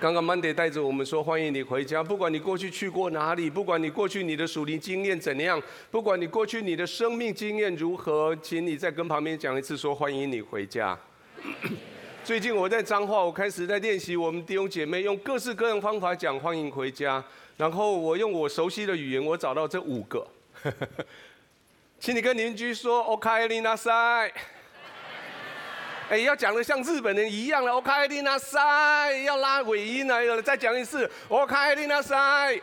[0.00, 2.04] 刚刚 Monday 带着我们说，欢迎你回家。
[2.04, 10.96] 不管你过去去过哪里，不管你过去你的属灵经验怎样，不管你过去你的生命经验如何，请你再跟旁边讲一次，说欢迎你回家。
[12.22, 17.22] 最近我在彰化，我开始在练习我们弟兄姐妹用各式各样方法讲欢迎回家。
[17.56, 20.24] 然后我用我熟悉的语言，我找到这五个。
[21.98, 24.32] 请你跟邻居说 “OK 里纳塞”。
[26.09, 30.41] 哎，要讲的像日本人一样了，“おかえりなさい”，要拉尾音来了。
[30.41, 32.61] 再讲一次，“おかえりなさい”。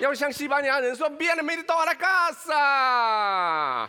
[0.00, 3.88] 要像西班牙人说 “Bienvenido a la casa”。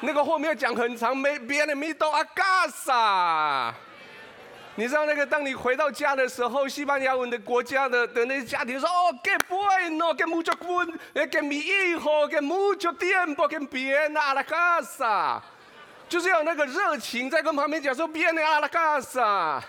[0.00, 3.74] 那个后面要讲很长，“没 Bienvenido a casa”。
[4.76, 10.54] 你知道那个当你回到家的时候，西班牙文的国家的的那些家庭说：“哦，que bueno，que mucho
[11.28, 15.42] que mi hijo，que mucho tiempo，que viene a la casa。”
[16.13, 19.59] 就是要那个热情，在跟旁边讲说：“Viene a la casa。”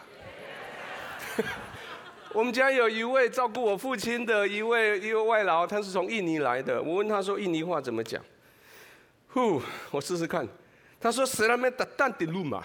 [2.35, 6.83] 我们家有一位照顾我父亲的一位一位外劳，他是从印尼来的。
[6.83, 8.23] 我问他说：“印尼话怎么讲？”
[9.33, 10.47] 呼，我试试看。
[11.01, 12.65] 他说：“Selamat dat di rumah。”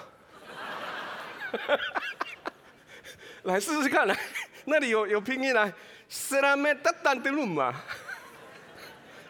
[3.44, 4.20] 来试试看，来，
[4.66, 5.72] 那里有有拼音来
[6.12, 7.74] ：“Selamat dat di rumah。”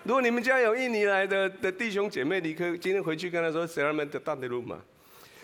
[0.10, 4.80] 如果你们家有印尼来的的弟兄姐妹，你可以今天回去跟他说 “Selamat datang di rumah”。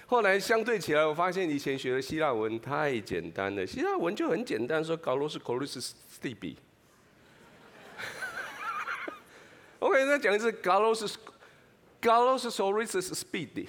[0.08, 3.64] 后来相对起来，我发现以前学的希腊文太简单了。
[3.68, 6.56] 希腊文就很简单，说 “Carlos Carlos Stevie”。
[9.78, 11.14] OK，再讲一次 “Carlos
[12.02, 13.68] Carlos Carlos Speedy”。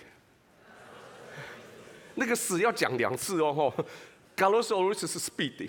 [2.15, 3.85] 那个“死”要讲两次哦，吼
[4.35, 5.69] ，“Carlos Carlos Speedy”。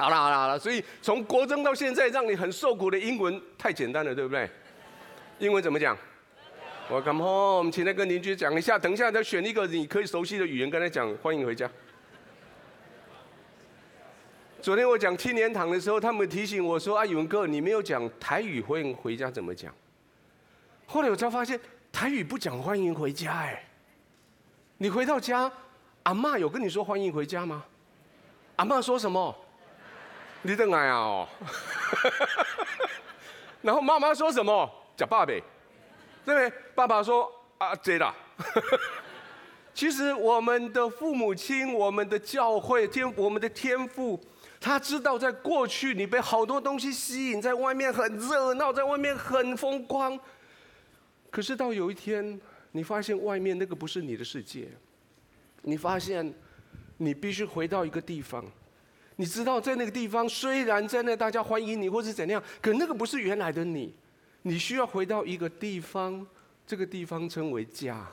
[0.00, 4.48] 好了好了好了，所以从国中到现在，让你很受苦的英文太简单了，对不对？
[5.38, 5.94] 英文怎么讲
[6.90, 8.78] ？Welcome home，请那个邻居讲一下。
[8.78, 11.70] 等一下再选一个你可以熟悉的语言跟他讲，欢迎回家。
[14.62, 19.70] 昨天我讲青年堂的时候，他们提醒我说：“啊，宇文哥，你没有讲台语欢迎回家怎么讲？”
[20.86, 21.60] 后来我才发现，
[21.92, 23.62] 台语不讲欢迎回家哎。
[24.78, 25.52] 你回到家，
[26.04, 27.62] 阿嬷有跟你说欢迎回家吗？
[28.56, 29.34] 阿嬷说什么？
[30.42, 30.96] 你等来啊！
[30.96, 31.28] 哦，
[33.62, 34.68] 然后妈妈说什么？
[34.96, 35.40] 叫爸爸，对
[36.24, 36.52] 不对？
[36.74, 38.14] 爸爸说啊，对了。
[39.74, 44.18] 其实我们的父母亲、我们的教会、天、我们的天父，
[44.58, 50.18] 他知道在过去你被好多东西吸引，在外面很热闹，在外面很风光。
[51.30, 52.40] 可是到有一天，
[52.72, 54.68] 你发现外面那个不是你的世界，
[55.62, 56.34] 你发现
[56.96, 58.44] 你必须回到一个地方。
[59.20, 63.94] 你知道，在那个地方，虽然在那大家欢迎你，或是怎样，可那个不是原来的你。
[64.40, 66.26] 你需要回到一个地方，
[66.66, 68.10] 这个地方称为家。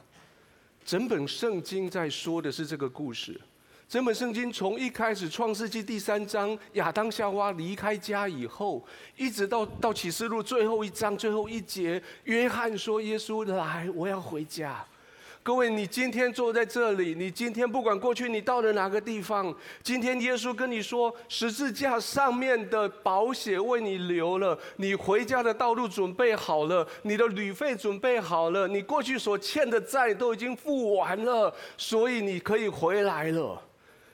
[0.83, 3.39] 整本圣经在说的是这个故事。
[3.87, 8.85] 整本圣经从一开始，《创世纪》第三章，亚当夏娃离开家以后，
[9.15, 14.85] 一直到到启示录最后一章最后一节，约翰说：“耶稣来，我要回家。”
[15.47, 33.57] 各位，你今天坐在这里，你今天不管过去你到了哪个地方，今天耶稣跟你说，十字架上面的宝血为你流了，你回家的道路准备好了，你的旅费准备好了，你过去所欠的债都已经付完了，所以你可以回来了。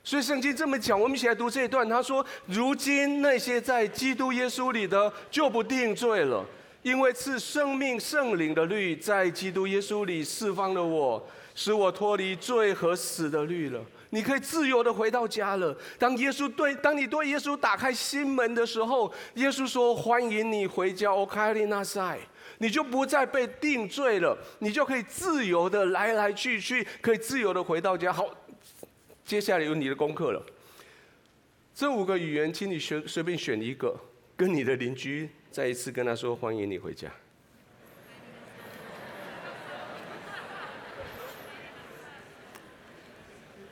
[0.03, 1.89] 所以圣经这么讲，我们一起来读这一段。
[1.89, 6.45] 他说：“如今那些在基督耶稣里的，就不定罪了。”
[6.82, 13.84] 因为赐生命圣灵的律在基督耶稣里释放了我，使我脱离罪和死的律了。
[14.10, 15.76] 你可以自由的回到家了。
[15.99, 22.21] 当耶稣对，当你对耶稣打开心门的时候，耶稣说：“欢迎你回家。”おかえりなさい，
[22.56, 28.10] 你就不再被定罪了，你就可以自由的来来去去，可以自由的回到家。
[28.10, 28.26] 好，
[29.26, 30.43] 接下来有你的功课了。
[31.75, 33.94] 这五个语言，请你选随便选一个，
[34.34, 35.28] 跟你的邻居。
[35.53, 37.08] 再一次跟他说：“欢迎你回家。”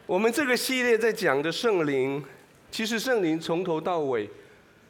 [0.06, 2.24] 我们这个系列在讲的圣灵，
[2.70, 4.30] 其实圣灵从头到尾，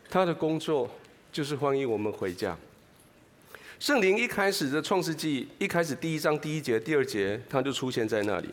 [0.09, 0.93] 他的工作
[1.31, 2.57] 就是欢迎我们回家。
[3.79, 8.49] 圣灵一开始的创世纪，一开始第一章第一节、第二节，他就出现在那里。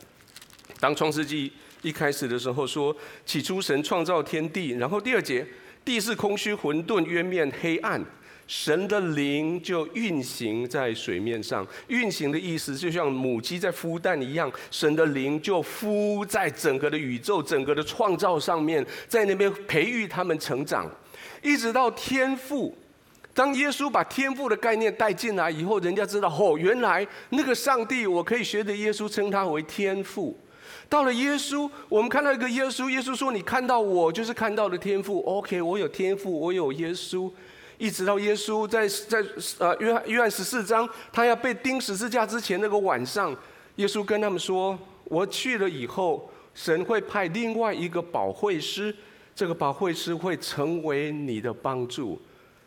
[0.78, 1.52] 当创世纪
[1.82, 2.96] 一开始的时候说
[3.26, 5.44] ：“起初神创造天地。”然后第二节，
[5.84, 8.00] 地是空虚混沌，渊面黑暗。
[8.48, 20.90] 神的灵就运行在水面上，运行的意思就像母鸡在孵蛋一样，神的灵就孵在整个的宇宙、整个的创造上面，在那边培育他们成长，
[21.42, 22.74] 一直到天赋。
[23.34, 30.36] 当耶稣把天赋的概念带进来以后，人家知道哦，原来那个上帝，我可以学着耶稣称他为天赋。
[30.88, 37.30] 到了耶稣，我们看到一个耶稣，耶稣说：“你看到我，就是看到了天赋。” OK，我有天赋，我有耶稣。
[37.78, 39.24] 一直到耶稣在在
[39.58, 43.34] 呃约翰约翰十四章，他要被钉十字架之前那个晚上，
[43.76, 48.94] 耶稣跟他们说：“我去了以后，神会派另外一个保惠师，
[49.34, 52.20] 这个保惠师会成为你的帮助。”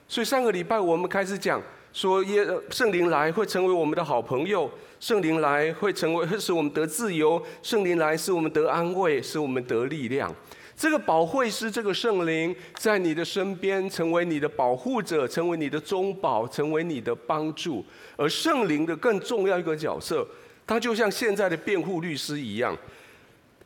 [0.07, 1.61] 所以上个礼拜我们开始讲
[1.93, 10.33] 说耶圣灵来会成为我们的好朋友，圣灵来会成为会使我们得自由，圣灵来使我们得安慰，使我们得力量。
[10.81, 17.85] 这个保惠师，这个圣灵，在你的身边，成为你的保护者，成为你的中保，成为你的帮助。
[18.17, 20.27] 而圣灵的更重要一个角色，
[20.65, 22.75] 他就像现在的辩护律师一样。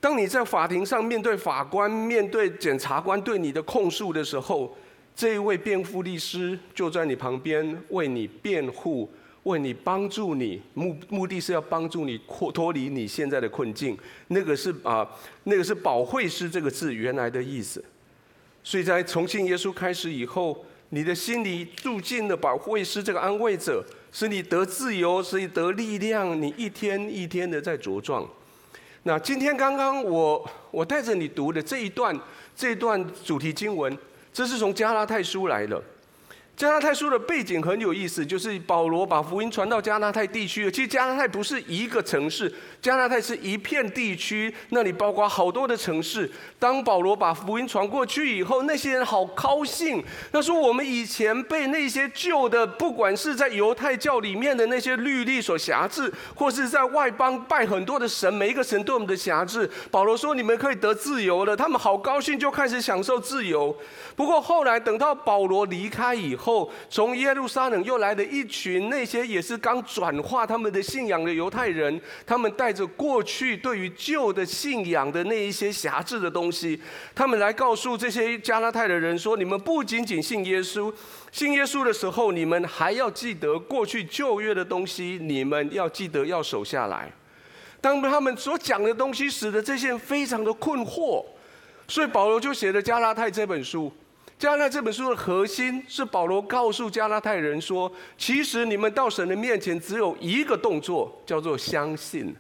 [0.02, 4.76] 当你在法庭上面对法官、面对检察官对你的控诉的时候，
[5.16, 9.10] 这一位辩护律师就在你旁边为你辩护。
[9.46, 13.96] 为你帮助你，目目的是要帮助你脱脱离你现在的困境。
[14.30, 15.08] 那个是啊，
[15.44, 17.84] 那个是保惠师这个字原来的意思。
[18.64, 26.42] 所以在重庆耶稣开始以后，你的心里住进了保惠师这个安慰者，使你得自由，使你得力量。
[26.42, 28.28] 你一天一天的在茁壮。
[29.04, 32.20] 那今天刚刚我我带着你读的这一段
[32.56, 33.96] 这段主题经文，
[34.34, 35.80] 这是从加拉太书来的。
[36.58, 40.72] 加拉太书的背景很有意思，就是保罗把福音传到加拉太地区。
[40.72, 42.50] 其实加拉太不是一个城市，
[42.82, 46.32] 加拉太是一片地区，那里包括好多的城市。
[46.58, 50.02] 当保罗把福音传过去以后，那些人好高兴。
[50.32, 63.76] 他说：“我们以前被那些旧的，不管是在犹太教里面的那些律例所辖制，或是在外邦拜很多的神，每一个神对我们的辖制。”保罗说：“你们可以得自由了。”他们好高兴，就开始享受自由。
[64.16, 76.80] 不过后来等到保罗离开以后，后，从耶路撒冷又来了一群那些也是刚转化他们的信仰的犹太人，他们带着过去对于旧的信仰的那一些辖制的东西，
[77.16, 80.94] 他们来告诉这些加拉太的人说：你们不仅仅信耶稣，
[81.32, 87.12] 信耶稣的时候，你们还要记得过去旧约的东西，你们要记得要守下来。
[87.82, 91.26] 当他们所讲的东西使得这些人非常的困惑，
[91.88, 93.92] 所以保罗就写了《加拉太》这本书。
[94.38, 102.36] 加拉这本书的核心是保罗告诉加拉太人说：“其实你们到神的面前只有一个动作，叫做相信。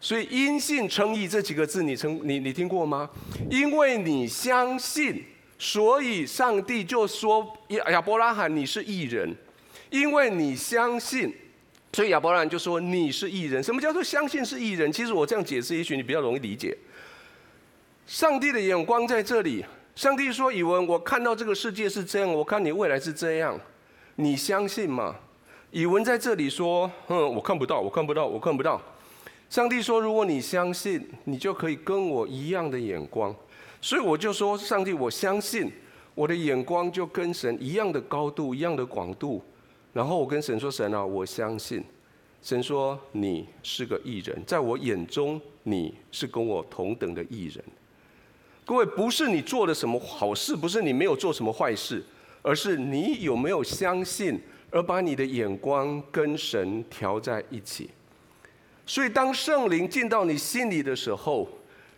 [0.00, 3.10] 所以因信称义这几个字，你称你你听过吗？
[3.50, 5.24] 因为你相信，
[5.58, 9.34] 所以上帝就说亚伯拉罕你是义人。
[9.90, 11.34] 因为你相信，
[11.92, 13.60] 所以亚伯拉罕就说你是义人。
[13.60, 14.92] 什么叫做相信是义人？
[14.92, 16.76] 其实我这样解释，也许你比较容易理解。
[18.06, 19.64] 上帝的眼光在这里。”
[19.96, 23.58] 上帝说：“以文，我看到这个世界是这样，我看你未来是这样，
[24.16, 25.16] 你相信吗？”
[25.72, 28.80] 以文在这里说：“嗯，我看不到，我看不到，我看不到。”
[29.48, 33.34] 上帝说：“如果你相信，你就可以跟我一样的眼光。”
[33.80, 35.72] 所以我就说：“上帝，我相信，
[36.14, 39.42] 我的眼光就跟神一样的高度，一样的广度。”
[39.94, 41.82] 然后我跟神说：“神啊，我相信。”
[42.42, 47.64] 神说：“你是个艺人，在我眼中，你是跟我同等的艺人。”
[48.66, 52.02] 各位，不是你做了什么好事，不是你没有做什么坏事，
[52.42, 54.40] 而是你有没有相信，
[54.72, 57.88] 而把你的眼光跟神调在一起。
[58.84, 61.48] 所以，当圣灵进到你心里的时候，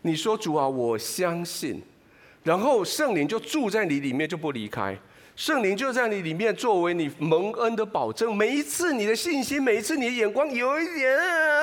[0.03, 1.83] 你说：“主啊，我相信。”
[2.45, 4.95] 然后圣灵就住在你里面，就不离开。
[5.37, 8.37] 圣灵就在你里面，作为你蒙恩的保证。
[8.37, 11.19] 每一次你的信心，每一次你的眼光有一点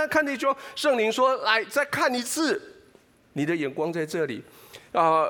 [0.09, 2.59] 看你说，圣灵说：“来，再看一次。”
[3.33, 4.41] 你的眼光在这里。
[4.95, 5.27] 啊、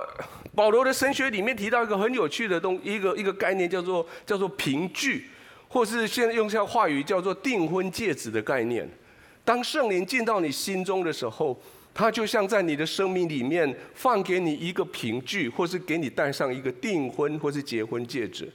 [0.53, 5.25] 保罗的神学里面提到一个很有趣的东，一个一个概念叫做叫做凭据，
[5.67, 8.87] 或是现在用下话语叫做订婚戒指的概念。
[9.43, 11.59] 当圣灵进到你心中的时候，
[11.93, 18.51] 他就像在你的生命里面放给你一个凭据，或是给你戴上一个订婚或是结婚戒指。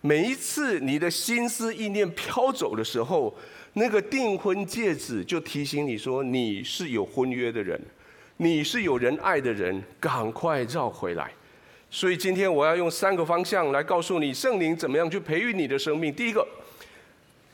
[0.00, 3.34] 每一次你的心思意念飘走的时候，
[3.74, 7.80] 那个订婚戒指就提醒你说你是有婚约的人。
[8.42, 11.30] 你是有人爱的人，赶快绕回来。
[11.88, 16.12] 所以今天我要用三个方向来告诉你，圣灵怎么样去培育你的生命。
[16.12, 16.44] 第一个，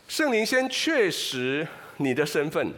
[0.09, 1.69] 圣灵先确实
[1.99, 2.73] 你的身份，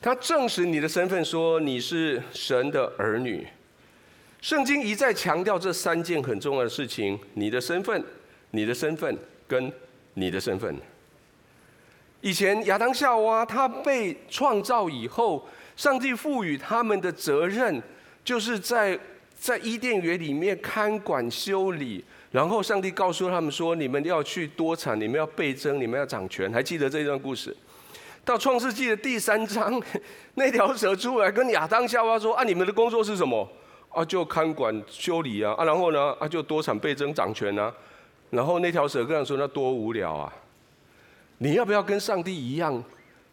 [0.00, 3.46] 他证实你的身份，说你是神的儿女。
[4.40, 8.04] 圣经一再强调这三件很重要的事情：你的身份、
[8.50, 9.72] 你的身份跟
[10.14, 10.74] 你的身份。
[12.20, 15.46] 以前亚当夏娃他被创造以后。
[15.76, 17.82] 上帝赋予他们的责任，
[18.24, 18.98] 就是在
[19.34, 27.56] 在伊甸园里面看管修理，然后上帝告诉他们说：“你们要去多产，你们要倍增，你们要掌权。”还记得这段故事？
[28.24, 29.82] 到创世纪的第三章，
[30.34, 33.48] 那条蛇出来跟亚当夏娃说：“啊，你们的工作是什么？
[33.88, 37.72] 啊，就看管修理啊，啊，然后呢，啊，就多产倍增掌权啊。”
[38.30, 40.32] 然后那条蛇跟他说：“那多无聊啊！
[41.38, 42.82] 你要不要跟上帝一样，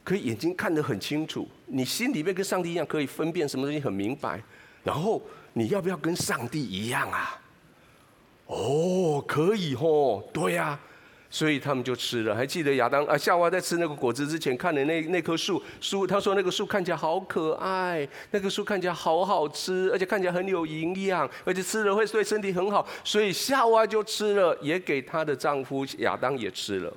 [0.10, 1.48] 可以眼睛看得很清楚？
[1.68, 4.42] 你心里面跟上帝一样，可以分辨什么东西很明白？
[4.84, 5.22] 然后
[5.54, 7.40] 你要不要跟上帝一样啊？”
[8.50, 10.80] 哦，可以哦，对呀、
[11.30, 12.36] 所以他们就吃了。
[12.36, 22.84] 还记得亚当啊，夏娃在吃那个果子之前看的那那棵树树，他说那个树看起来好可爱，那个树看起来好好吃，而且看起来很有营养，而且吃了会对身体很好。
[23.04, 26.92] 所以夏娃就吃了，也给她的丈夫亚当也吃了。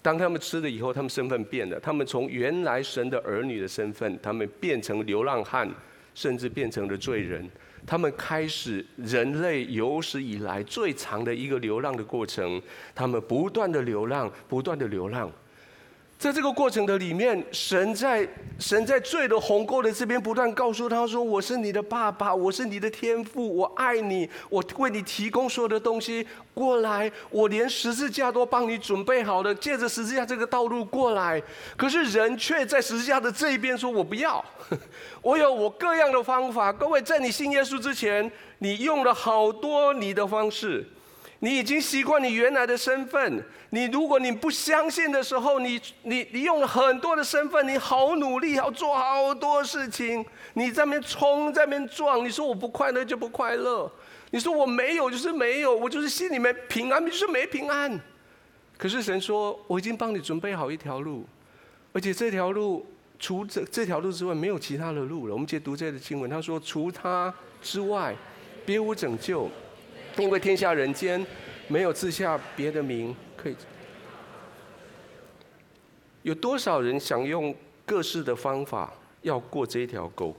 [0.00, 5.68] 当他们吃了以后，他们身份变了，他们从原来神的儿女的身份，他们变成流浪汉，
[6.14, 7.48] 甚至变成了罪人。
[7.86, 12.60] 他们开始人类有史以来最长的一个流浪的过程，
[12.94, 15.30] 他们不断的流浪，不断的流浪。
[16.18, 31.40] 在这个过程的里面，神在神在罪的鸿沟的这边不断告诉他说：“我是你的爸爸，我是你的天父，我爱你，我为你提供所有的东西过来，我连十字架都帮你准备好了，借着十字架这个道路过来。
[31.76, 34.44] 可是人却在十字架的这一边说：我不要，
[35.22, 36.72] 我有我各样的方法。
[36.72, 40.84] 各位，在你信耶稣之前，你用了好多你的方式。”
[41.40, 43.44] 你已经习惯你原来的身份。
[43.70, 50.24] 你如果你不相信的时候，你你你用了很多的身份，你好努力，要做好多事情。
[50.54, 52.24] 你在那边冲，在那边撞。
[52.24, 53.90] 你说我不快乐就不快乐。
[54.30, 57.98] 你说我没有就是没有，我就是心里面平安，就是没平安。
[58.76, 61.26] 可是神说，我已经帮你准备好一条路，
[61.92, 62.86] 而且这条路
[63.18, 65.34] 除这这条路之外，没有其他的路了。
[65.34, 68.14] 我们接读这个经文，他说，除他之外，
[68.64, 69.50] 别无拯救。
[70.18, 71.24] 因为天下人间
[71.68, 73.56] 没有赐下别的名可以。
[76.22, 77.54] 有多少人想用
[77.86, 80.36] 各式的方法要过这条沟？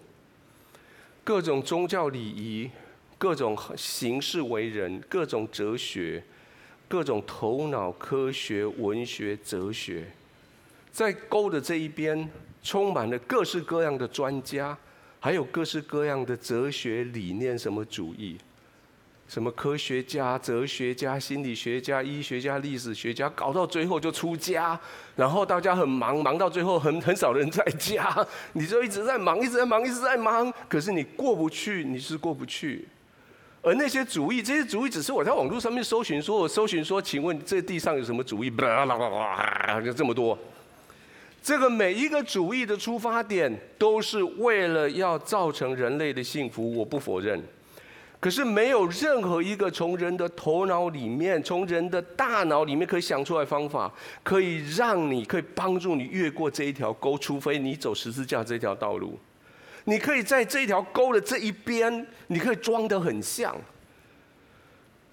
[1.23, 2.69] 各种宗教礼仪，
[3.17, 6.23] 各种行事为人，各种哲学，
[6.87, 10.05] 各种头脑科学、文学、哲学，
[10.91, 12.29] 在沟的这一边
[12.61, 14.77] 充满了各式各样的专家，
[15.19, 18.37] 还有各式各样的哲学理念，什么主义？
[19.29, 24.77] 什么科学家、哲学家、心理学家、医学家、历史学家，搞到最后就出家，
[25.15, 32.87] 然后大家很忙，忙到最后很 很少人在家，你就一直在忙，一直在忙，一直在忙，可是你过不去，你是过不去。
[33.61, 38.49] 而那些主义，这些主义只是我在网络上面搜寻，说我搜寻说，请问这地上有什么主义？
[38.57, 39.09] 啦啦啦
[39.67, 40.35] 啦，就这么多。
[41.43, 47.39] 这个每一个主义的出发点，都是为了要造成人类的幸福，我不否认。
[48.19, 53.89] 可是没有任何一个从人的头脑里面、从人的大脑里面可以想出来方法，
[54.23, 59.17] 可以让你可以帮助你越过这一条沟，除非你走十字架这条道路。
[59.85, 63.55] 你可以在这条沟的这一边，你可以装得很像。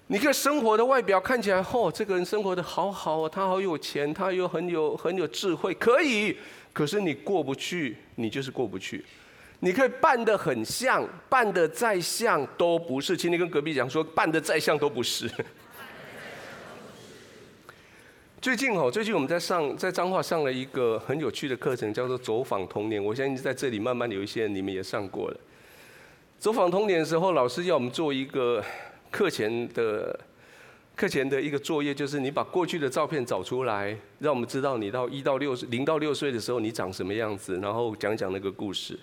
[0.07, 6.37] 你可以生活的外表看起来，哦，这个人生活的好好啊，他好有钱，他又很有很有智慧，可以。
[6.73, 9.03] 可是你过不去，你就是过不去。
[9.59, 13.17] 你可以扮得很像，扮得再像都不是。
[13.17, 15.27] 请你跟隔壁讲说，扮得再像都不是。
[18.39, 23.03] 最近哦，最近我们在上在彰化上了一个很有趣的课程，叫做“走访童年”。
[23.03, 25.37] 我相信在这里慢慢有一些你们也上过了。
[26.37, 28.63] 走访童年的时候，老师要我们做一个
[29.09, 30.17] 课前的
[30.95, 38.97] 课前的一个作业，就是你把过去的照片找出来，让我们知道你到一到六、零到六岁的时候你长什么样子，然后讲讲那个故事。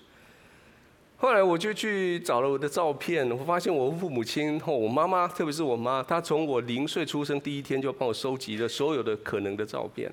[1.24, 10.12] 后来我就去找了我的照片，我发现我父母亲、我妈妈，特别是我妈，她从我零岁出生第一天就帮我收集了所有的可能的照片。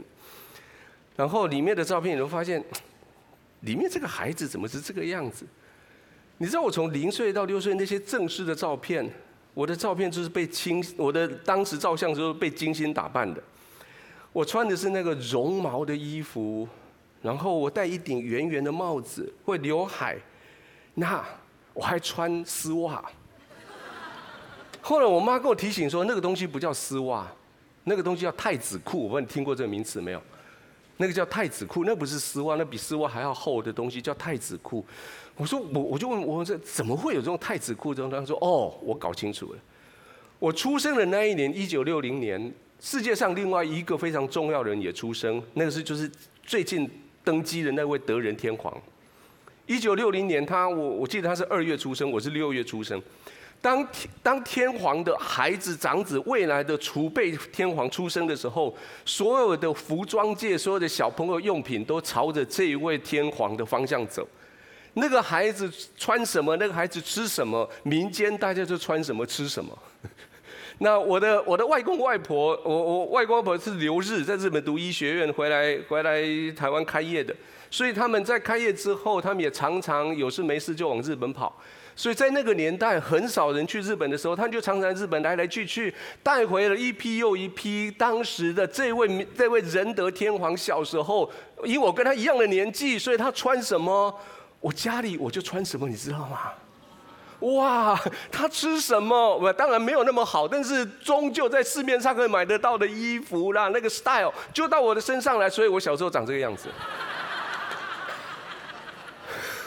[1.18, 2.64] 然后里面的照片，你会发现，
[3.60, 5.46] 里面这个孩子怎么是这个样子？
[6.38, 9.06] 你知道我从零岁到六岁那些正式的照片，
[9.54, 13.44] 我的照片就是被精，我的当时照相时候被精心打扮的。
[14.32, 16.66] 我穿的是那个绒毛的衣服，
[17.22, 20.18] 然后我戴一顶圆圆的帽子，会刘海。
[20.94, 21.24] 那
[21.74, 23.04] 我还穿丝袜。
[24.82, 27.32] 后来我妈跟我提醒说，那个东西不叫丝袜，
[27.84, 29.04] 那个东西叫太子裤。
[29.04, 30.22] 我问你听过这个名词没有？
[30.98, 34.86] 那个叫太子裤，那不是丝袜，那比丝袜还要厚的东西叫太子裤。
[35.36, 38.26] 我说我我就问我说怎么会有这种太子裤这种东西？
[38.26, 39.60] 他说哦，我搞清楚了。
[40.38, 46.12] 我出生的那一年，一九六零年，世界上另外一个非常重要的人也出生，那个是就是
[46.44, 46.90] 最近
[47.24, 48.76] 登基的那位德仁天皇。
[49.72, 53.02] 一九六零年他，我我记得他是二月出生，我是六月出生。
[53.62, 53.88] 当
[54.22, 58.76] 当天皇的孩子长子，未来的储备天皇出生的时候，
[59.06, 64.28] 所有的服装界，所有的小朋友用品都朝着这一位天皇的方向走。
[64.96, 69.72] 那个孩子穿什么，那个孩子吃什么，民间大家就穿什么吃什么。
[70.80, 76.22] 那我的我的外公外婆，我我外公外婆是留日，在日本读医学院，回来回来
[76.58, 77.34] 台湾开业的，
[77.72, 81.52] 所以他们在开业之后，他们也常常有事没事就往日本跑。
[81.96, 91.30] 所以在那个年代，很少人去日本的时候，他们就常常日本来来去去，带回了一批又一批当时的这位这位仁德天皇小时候，
[91.64, 94.14] 以我跟他一样的年纪，所以他穿什么，
[94.60, 96.40] 我家里我就穿什么，你知道吗？
[97.40, 98.00] 哇，
[98.32, 99.36] 他吃什么？
[99.38, 106.70] 我当然没有那么好，但是终究在市面上可以买得到的衣服啦，那个 style 就到我的身上来，所以我小时候长这个样子。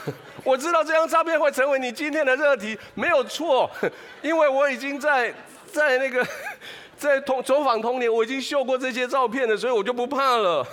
[0.44, 3.70] 我知道这张照片会成为你今天的热题，没有错，
[4.22, 5.34] 因为我已经在
[5.72, 6.26] 在那个
[6.96, 10.66] 在同走访童年，我已经秀过这些照片了，所以我就不怕了。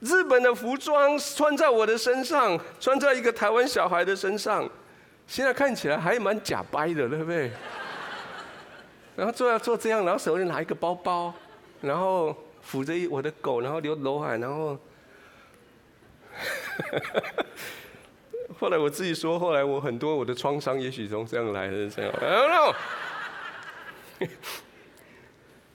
[0.00, 4.68] 日本的服装穿在我的身上，穿在一个台湾小孩的身上。
[5.26, 7.50] 现在看起来还蛮假掰的，对不对？
[9.14, 11.34] 然后做要做这样，然后手里拿一个包包，
[11.82, 14.78] 然后扶着我的狗，然后流刘海，然后，
[18.58, 22.12] 后来我自己说，后来我很多我的创伤，也许从这样来的，这样。
[22.12, 22.74] Oh no！。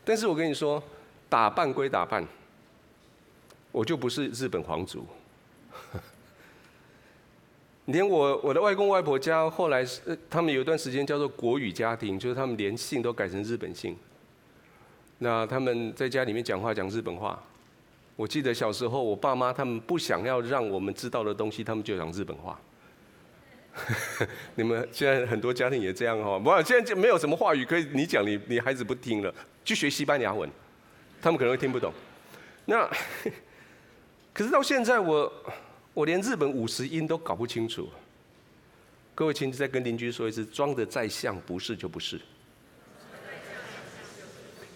[0.03, 0.84] 但是我跟你说，
[1.29, 2.27] 打扮归打扮，
[3.72, 5.08] 我就不是日本皇族。
[7.86, 13.98] 连我我的外公外婆家后来是，他们有一段时间叫做国语家庭，就是他们连姓都改成日本姓。
[15.20, 17.41] 那他们在家里面讲话讲日本话。
[18.15, 22.60] 我记得小时候，我爸妈他们不想要让我们知道的东西，他们就讲日本话。
[24.55, 29.34] 你们现在很多家庭也这样哈，不，现在就没有什么话语可以你讲，你你孩子不听了，
[29.65, 30.50] 去学西班牙文，
[31.22, 31.91] 他们可能会听不懂。
[32.65, 32.89] 那
[34.34, 35.32] 可是到现在我。
[35.96, 37.88] 我连日本五十音都搞不清楚，
[39.13, 42.20] 各位亲戚再跟邻居说一次，装得再像不是就不是。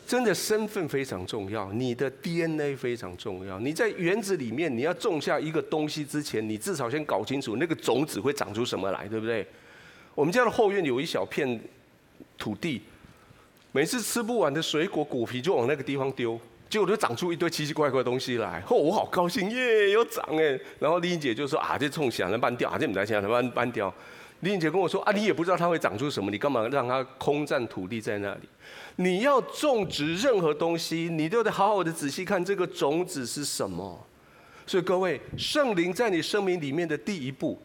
[0.08, 3.60] 真的身份非常重要，你的 DNA 非常重要。
[3.60, 9.46] 你在园子里面，你要种下一个东西之前，你至少先搞清楚那个种子会长出什么来，对不对？
[10.16, 11.60] 我们家的后院有一小片
[12.38, 12.82] 土地，
[13.74, 16.40] 每次吃不完的水果果皮就往那个地方丢。
[16.70, 20.60] 结果就长出一堆奇奇怪怪的东西来，哦，我好高兴耶，有长哎。
[20.80, 23.94] 然后丽英姐就说啊，这冲想能搬掉，啊，这不来想能搬搬掉。
[24.42, 28.50] 丽颖姐跟我说啊，你也不知道它会长出什么，你干嘛让它空占土地在那里？
[28.98, 34.08] 你要种植任何东西，你都得好好的仔细看这个种子是什么。
[34.66, 37.60] 所以各位，圣灵在你生命里面的第一步，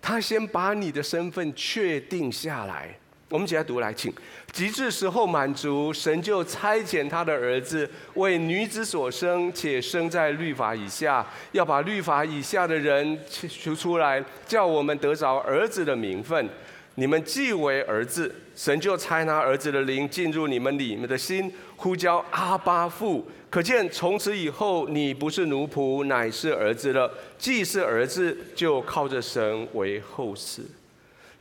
[0.00, 2.98] 他先把你的身份确定下来。
[3.34, 4.14] 我们起来读来，请。
[4.52, 16.48] 及至时候满足，神就差遣他的儿子为女子所生，且生在律法以下，要把律法以下的人求出来，叫我们得着儿子的名分。
[16.94, 23.26] 你们既为儿子，神就差拿儿子的灵进入你们里面的心，呼叫阿巴父。
[23.50, 27.12] 可见从此以后，你不是奴仆，乃是儿子了。
[27.36, 30.60] 既是儿子，就靠着神为后嗣。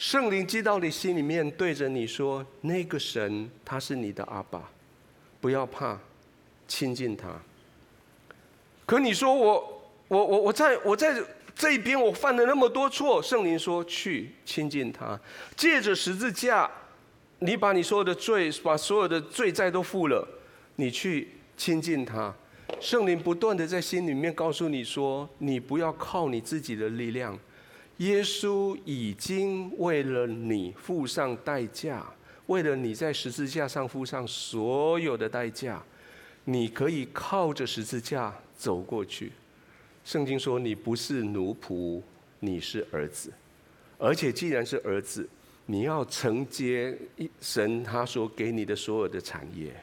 [0.04, 4.70] 圣灵进到你心里面，对着你说：“那个神，他是你的阿爸，
[5.40, 5.98] 不要怕，
[6.68, 7.30] 亲近他。”
[8.86, 11.24] 可你说我，我，我，我在我在
[11.56, 13.24] 这一边，我犯了那么多错。
[13.24, 15.18] 圣灵说：“去亲近他，
[15.56, 16.70] 借着十字架，
[17.40, 20.28] 你把你所有的罪，把所有的罪债都付了，
[20.76, 22.36] 你去亲近他。”
[22.82, 27.40] 圣灵不断的在心里面告诉你说：“你不要靠你自己的力量。”
[28.04, 32.06] 耶稣已经为了你付上代价，
[32.48, 35.82] 为了你在十字架上付上所有的代价，
[36.44, 39.32] 你可以靠着十字架走过去。
[40.04, 42.02] 圣经说你不是奴仆，
[42.42, 43.32] 你是儿子，
[43.98, 45.30] 而且既然是儿子，
[45.66, 46.98] 你要承接
[47.40, 49.74] 神他所给你的所有的产业。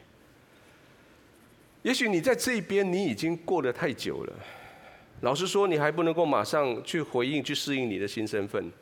[1.82, 4.32] 也许你在这边你已经过得太久了。
[5.20, 8.72] 老实说，你还不能够马上去回应、去适应你的新身份，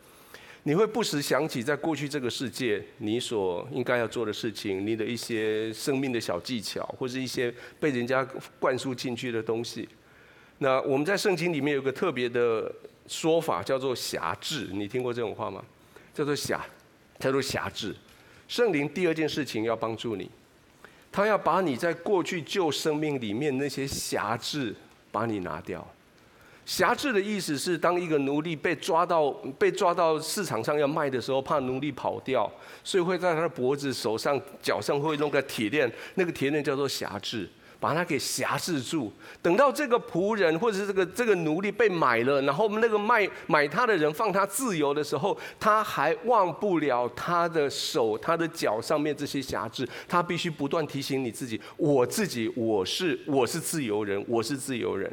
[0.63, 8.25] 你会不时想起在过去这个世界你所应该要做的事情，你的一些生命的小技巧，或是一些被人家
[8.61, 9.89] 灌输进去的东西。
[10.59, 12.73] 那我们在圣经里面有个特别的
[13.09, 14.69] 说法，叫做辖制。
[14.73, 15.65] 你听过这种话吗？
[16.15, 16.65] 叫做辖，
[17.19, 17.95] 叫做辖制。
[18.47, 20.31] 圣灵第二件事情要帮助你，
[21.11, 24.75] 他要把你在过去旧生命里面那些辖制
[25.11, 25.85] 把你拿掉。
[26.69, 32.49] 辖制的意思是，当一个奴隶被抓到被抓到市场上要卖的时候，怕奴隶跑掉，
[32.85, 37.49] 所以会在他的脖子、手上、脚上会弄个铁链，那个铁链叫做辖制，
[37.81, 39.11] 把他给挟制住。
[39.41, 55.11] 等到这个仆人或者是这个这个奴隶被买了，然后那个卖买他的人放他自由的时候，他还忘不了他的手、他的脚上面这些辖制，他必须不断提醒你自己：我自己，我是我是自由人，我是自由人。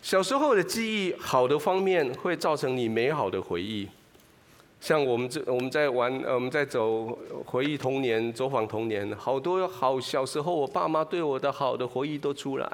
[0.00, 3.88] 小时候的记忆，好的方面会造成你美好的回忆。
[4.80, 12.72] 像我们这我们在玩，呃，我们在走回忆童年，走访童年，好多好小时候我爸妈对我的好的回忆都出来。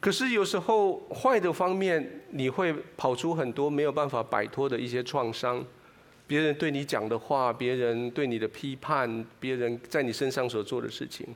[0.00, 5.64] 可是有时候坏的方面，你会跑出很多没有办法摆脱的一些创伤。
[6.26, 11.26] 别人对你讲的话，别人对你的批判，别人在你身上所做的事情。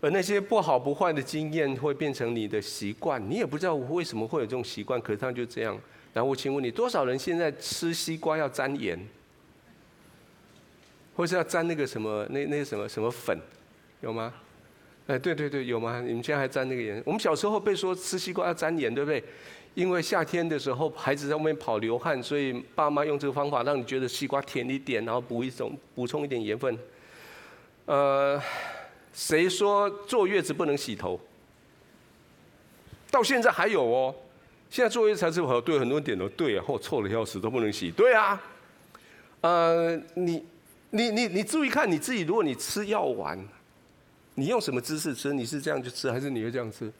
[0.00, 5.76] 而那些不好不坏的经验会变成你的习惯，你也不知道为什么会有这种习惯，可是他就这样。
[6.14, 8.96] 然后我请问你，多少人现在吃西瓜要沾盐，
[11.16, 13.36] 或是要沾那个什么那那什么什么粉，
[14.00, 14.32] 有吗？
[15.08, 16.00] 哎，对对对，有吗？
[16.00, 17.02] 你们现在还沾那个盐？
[17.04, 19.22] 我们小时候被说吃西瓜要沾盐，对不对？
[19.74, 26.78] 因为夏天的时候孩子在外面跑流汗，所以爸妈用这个方法让你觉得西瓜甜一点，然后补一种补充一点盐分。
[27.86, 28.40] 呃。
[29.12, 31.18] 谁说坐月子不能洗头？
[33.10, 34.14] 到现在还有哦，
[34.68, 35.60] 现在坐月子才是好。
[35.60, 37.90] 对很多人点头，对啊，后臭的要死都不能洗。
[37.90, 38.40] 对啊，
[39.40, 40.44] 呃，你
[40.90, 43.38] 你你你注意看你自己，如果你吃药丸，
[44.34, 45.32] 你用什么姿势吃？
[45.32, 46.92] 你是这样去吃，还是你会这样吃？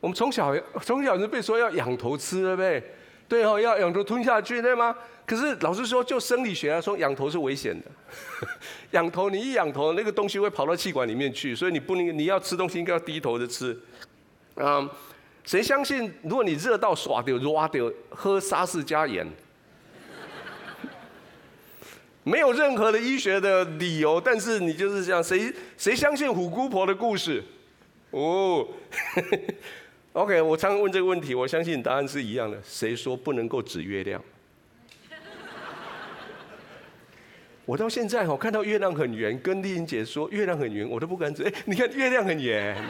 [0.00, 2.94] 我们从小从小就被说要仰头吃，对不对？
[3.28, 4.96] 对哦，要仰头吞下去，对吗？
[5.28, 7.84] 可是老师说，就生理学来说，仰头是危险的。
[8.92, 13.78] 仰头，你一仰头，那个东西会跑到气管里面去，所以你不能，你要吃东西应该要低头的吃。
[14.56, 14.88] 嗯，
[15.44, 19.26] 谁相信，如果你热到耍掉、抓掉，喝沙士加盐，
[22.24, 25.22] 没有任何的医学的理由，但是你就是这样。
[25.22, 27.44] 谁谁相信虎姑婆的故事？
[28.12, 28.66] 哦。
[30.14, 32.58] OK，我常常问这个问题，我相信答案是一样的。
[32.64, 34.24] 谁说不能够指月亮？
[37.68, 41.42] 我到现在我看到月亮很圆，跟丽英姐说月亮很圆，我都不敢指。
[41.42, 42.82] 哎，你看月亮很圆，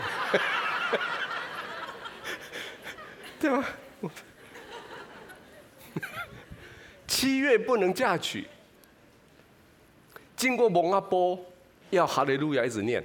[3.41, 3.65] 对吗？
[7.09, 8.47] 七月不能嫁娶，
[10.37, 11.45] 经过蒙阿波，
[11.91, 13.03] 要哈利路亚一直念。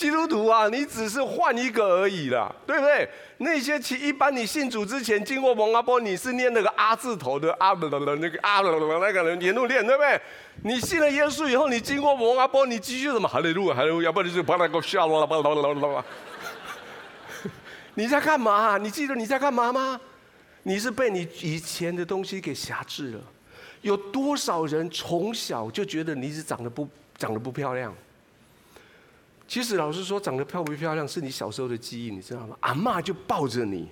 [0.00, 3.06] 基督徒啊，你只是换一个而已啦，对不对？
[3.36, 10.18] 那些其一般你信主之前经过蒙阿波，你是念那个阿字头的阿的的那个阿的那个人沿路念，对不对？
[10.62, 16.04] 你信了耶稣以后，你经过蒙阿波，你继续什么哈利路亚哈利路亚，不然你就是巴拉个笑啦巴拉巴拉巴拉。
[17.92, 18.78] 你在干嘛？
[18.78, 20.00] 你记得你在干嘛吗？
[20.62, 23.20] 你是被你以前的东西给挟制了。
[23.82, 27.94] 有多少人从小就觉得你是长得不长得不漂亮？
[29.50, 32.56] 其实老实说，长得漂不漂亮是你小时候的记忆，你知道吗？
[32.60, 33.88] 阿嬷就抱着你，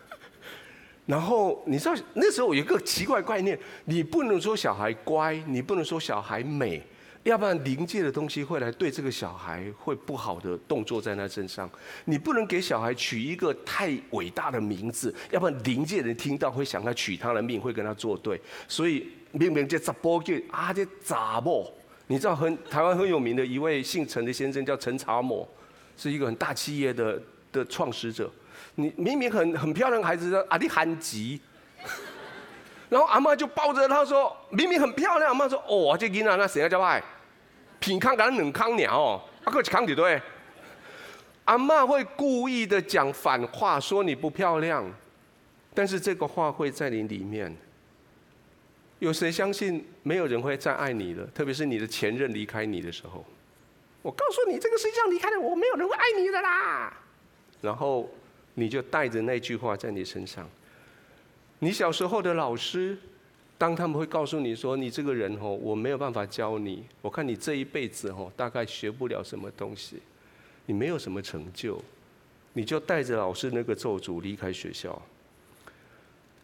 [1.04, 6.82] 然后你知道那时候有一个奇怪概念，你不能说小孩乖，你不能说小孩美，
[7.24, 11.70] 要不然灵界的东西会来对这个小孩会不好的动作在他身上。
[12.06, 18.40] 你不能给小孩取一个太伟大的名字，要不然灵界人听到会想要取他的命，会跟他作对。
[18.66, 21.70] 所以明明这杂波就啊这杂波。
[22.08, 25.48] 你知道很台湾很有名的一位姓陈的先生叫陈查某，
[25.96, 27.20] 是一个很大企业的
[27.52, 28.30] 的创始者。
[28.76, 31.40] 你明明很很漂亮的孩子叫，阿弟韩吉，
[32.88, 37.02] 然后阿妈就抱着他说，明明很漂亮，阿妈说哦，这囡仔那谁要叫爱，
[37.80, 40.20] 品康敢冷康鸟，阿哥康几对？
[41.46, 44.84] 阿妈会故意的讲反话，说你不漂亮，
[45.74, 47.56] 但是这个话会在你里面。
[48.98, 51.26] 有谁相信没有人会再爱你了？
[51.34, 53.24] 特别是你的前任离开你的时候，
[54.02, 56.92] 我告诉你，这个世界上离开了我，没有人会爱你的啦。
[57.60, 58.08] 然后
[58.54, 60.48] 你就带着那句话在你身上。
[61.58, 62.96] 你小时候的老师，
[63.58, 70.00] 当他们会告诉你说：“你这个人哦，我没有办法教你，我看你这一辈子哦，大概学不了什么东西，
[70.66, 71.82] 你没有什么成就。”
[72.54, 75.02] 你就带着老师那个咒诅离开学校。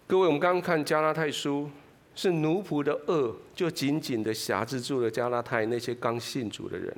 [0.07, 1.71] 各位，我们刚刚看加拉太书。
[2.15, 6.97] 是奴仆的恶，就紧紧的挟制住了加拉太那些刚信主的人。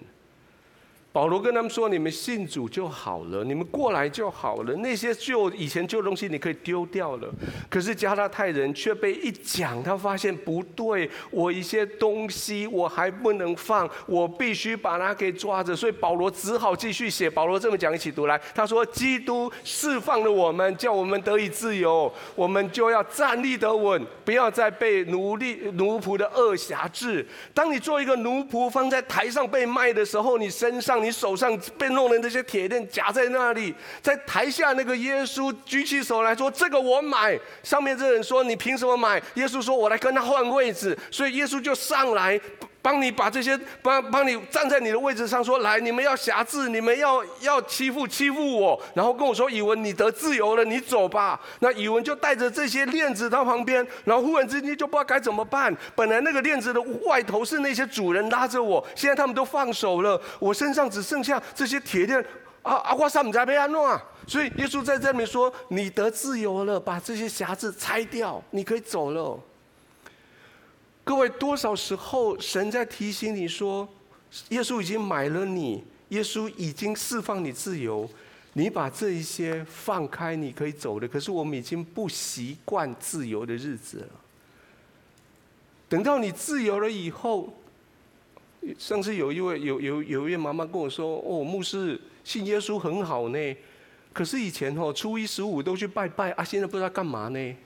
[1.14, 4.74] 保罗跟他们说：“你们信主就好了，你们过来就好了。
[4.78, 7.32] 那些旧以前旧东西你可以丢掉了。
[7.70, 15.76] 可是加拉太人却被一讲，他发现不对，我一些东西我还不能放，我必须把它给抓着。
[15.76, 17.30] 所以保罗只好继续写。
[17.30, 18.36] 保罗这么讲，一起读来。
[18.52, 27.24] 他说：基督释放了我们，叫我们得以自由，我们就要站立得稳，不要再被奴隶奴仆的恶辖制。
[27.54, 42.40] 当你做一个奴仆，放在台上被卖的时候，你身上。”你手上被弄的那些铁链夹在那里，在台下那个耶稣举起手来说：“这个我买。”上面这人说：“你凭什么买？”耶稣说：“我来跟他换位置。”所以耶稣就上来。
[42.84, 51.40] 帮你把这些帮帮你站在你的位置上说，来，你们要挟制，你们要要欺负欺负我，然后跟我说，以文你得自由了，你走吧。
[51.60, 55.74] 那以文就带着这些链子到旁边，然后忽然之间就不知道该怎么办。
[55.94, 62.22] 本来那个链子的外头是那些主人拉着我，现在他们都放手了，我身上只剩下这些铁链。
[62.64, 62.94] 啊啊！
[62.94, 64.02] 我上不在被安弄啊！
[64.26, 69.38] 所以耶稣在这里面说，你得自由了，把这些匣子拆掉，你可以走了。
[71.04, 73.86] 各位，多少时候神在提醒你说，
[74.48, 78.08] 耶稣已经买了你，耶稣已经释放你自由，
[78.54, 81.06] 你把这一些放开，你可以走的。
[81.06, 84.08] 可是我们已经不习惯自由的日子了。
[85.90, 87.52] 等到你自由了以后，
[88.78, 93.56] 上次有一位有有有一位妈妈跟我说：“哦，牧师信耶稣很好呢，
[94.14, 97.56] 可是以前哦初一十五都去拜拜啊，现在不知道干嘛呢。”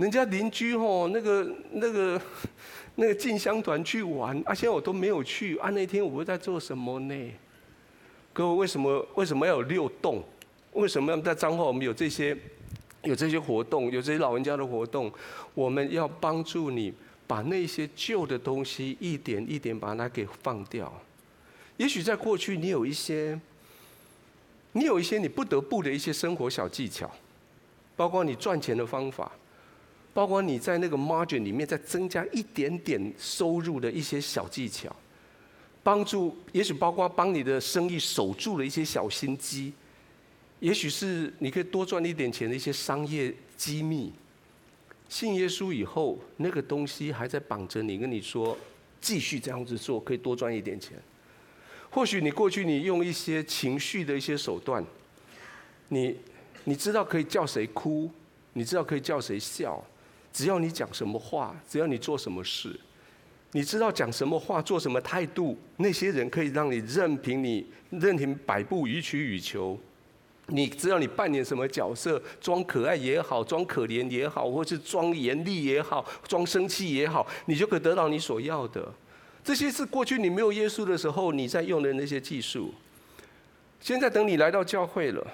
[0.00, 2.20] 人家邻居吼，那个那个
[2.96, 5.68] 那个进香团去玩啊，现在我都没有去啊。
[5.68, 7.30] 那天我在做什么呢？
[8.32, 10.24] 各位，为什么为什么要有六动？
[10.72, 12.34] 为什么要在彰化我们有这些
[13.02, 15.12] 有这些活动，有这些老人家的活动？
[15.52, 16.94] 我们要帮助你
[17.26, 20.90] 把那些旧的东西一点一点把它给放掉。
[21.76, 23.38] 也许在过去你有一些，
[24.72, 27.10] 你有一些你不得不的一些生活小技巧，
[27.96, 29.30] 包括你赚钱的方法。
[30.12, 34.94] 包括你在那个 margin 里面再增加一点点收入的一些小技巧，
[35.82, 39.72] 帮助，也许包括帮你的生意守住了一些小心机，
[40.58, 44.12] 也许是你可以多赚一点钱的一些商业机密。
[45.08, 48.56] 信耶稣以后，那个东西还在绑着你，跟你说
[49.00, 50.96] 继续这样子做可以多赚一点钱。
[51.90, 54.84] 或许你过去你用一些情绪的一些手段，
[55.88, 56.16] 你
[56.64, 58.10] 你知道可以叫谁哭，
[58.52, 59.84] 你知道可以叫谁笑。
[60.32, 62.78] 只要你讲什么话，只要你做什么事，
[63.52, 69.78] 你知道讲什么话、做什么态度，那些人可以让你任凭你任凭摆布予取予求。
[70.46, 78.92] 你知道你扮演什么角色，装可爱也好，装可怜也好，或是装严厉也好，装生气也好，你就可以得到你所要的。
[79.44, 82.74] 这些是过去你没有耶稣的时候你在用的那些技术。
[83.80, 85.26] 现在等你来到教会了，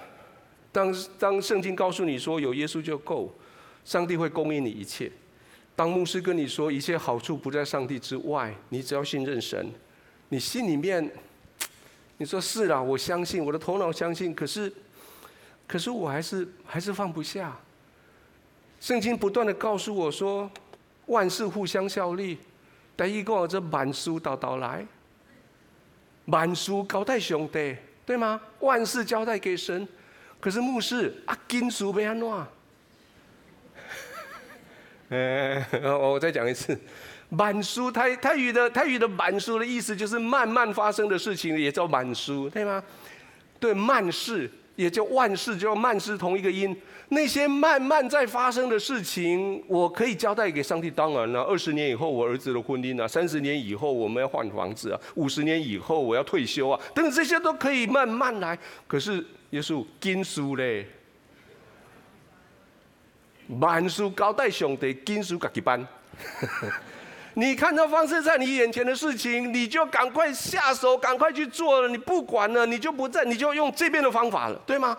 [0.71, 3.31] 当当圣经告诉你说有耶稣就够。
[3.87, 5.09] 上帝会供应你一切。
[5.73, 9.71] 当牧师跟你说一切好处不在上帝之外，你只要信任神，
[10.27, 11.09] 你心里面，
[12.17, 14.69] 你说是啦，我相信，我的头脑相信，可是，
[15.65, 17.57] 可是我还是还是放不下。
[18.81, 20.51] 圣经不断的告诉我说，
[21.05, 22.39] 万事互相效力，
[22.97, 24.85] 第一个这满书倒倒来，
[26.25, 28.41] 满书交代上帝，对吗？
[28.59, 29.87] 万事交代给神，
[30.41, 32.27] 可是牧师啊，金属被安怎？
[35.09, 35.65] 呃，
[35.97, 36.77] 我再讲一次，
[37.29, 42.83] 慢书泰泰语的泰语的慢书的意思就是慢慢发生的事情，也叫慢书，对吗？
[43.57, 46.75] 对，慢事也叫万事，叫慢事同一个音。
[47.09, 50.91] 那些慢慢在发生的事情，我可以交代给上帝。
[50.91, 58.59] 当然了，二十年以后我儿子的婚姻啊，三十年以后我们要换房子啊，五十年以后我要退休啊，等等这些都可以慢慢来。
[58.85, 60.85] 可是耶稣经书嘞。
[63.59, 65.85] 万事交代上帝，紧事自己办。
[67.35, 71.87] 你看到发生在你眼前的事情，你就赶快下手，赶快去做了。
[71.87, 74.97] 你不管了，你就不在，你就用这边的方法了，对吗？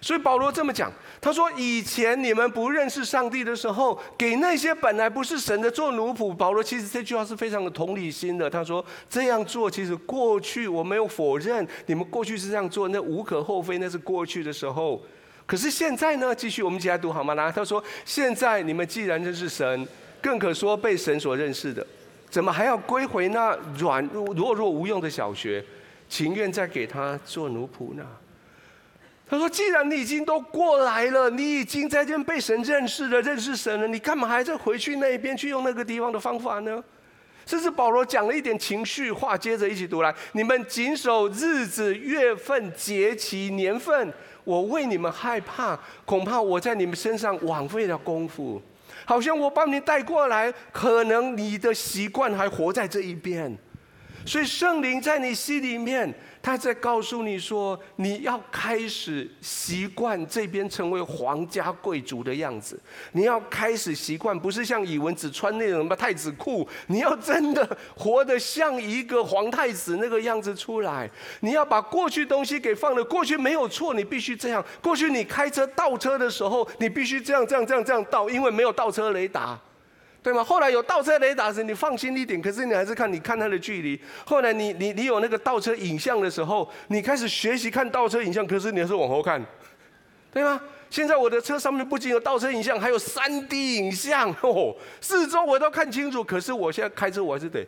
[0.00, 6.34] 所以保罗这么讲，他说：以前你们不认识上帝的时候，给那些本来不是神的做奴仆。
[6.34, 8.50] 保罗其实这句话是非常的同理心的。
[8.50, 15.00] 他说这样做，其实过去我没有否认，你们过去是这样做，那无可厚非，那是过去的时候。
[15.48, 16.34] 可是现在呢？
[16.34, 17.32] 继续，我们一起来读好吗？
[17.32, 19.88] 来，他说：“现在你们既然认识神，
[20.20, 21.84] 更可说被神所认识的，
[22.28, 25.64] 怎么还要归回那软弱弱无用的小学，
[26.06, 28.04] 情愿再给他做奴仆呢？”
[29.26, 36.84] 他说：“既然你已经都过来了，你已经在这被神认识了，认识神了，你干嘛还在回去那边去用那个地方的方法呢？
[37.48, 40.14] 这是保罗讲了一点情绪话，接着一起读来。
[40.32, 44.12] 你们谨守日子、月份、节期、年份，
[44.44, 48.60] 我为你们害怕，恐怕我在你们身上枉费了功夫。
[49.06, 53.56] 好像我把你带过来，可能你的习惯还活在这一边，
[54.28, 56.14] 所以圣灵在你心里面。
[56.40, 62.80] 他在告诉你说，你要开始习惯这边成为皇家贵族的样子。
[63.12, 71.10] 你要开始习惯，不是像以文只穿那种什么太子裤，你要真的活得像一个皇太子那个样子出来。
[71.40, 74.64] 你要把过去东西给放了，过去没有错，你必须这样。
[74.80, 79.58] 过去你开车倒车的时候，你必须这样这样这样这样倒，因为没有倒车雷达。
[80.20, 80.42] 对吗？
[80.42, 82.42] 后来有倒车雷达时，你放心一点。
[82.42, 83.98] 可是你还是看，你看它的距离。
[84.26, 89.42] 后来你你你有那个倒车影像的时候，你开始学习看倒车影像，可是你还是往后看，
[90.32, 90.60] 对吗？
[90.90, 96.24] 现在我的车上面不仅有倒车影像，还有三 D 影像哦，四周我都看清楚。
[96.24, 97.66] 可是我现在开车，我还是得。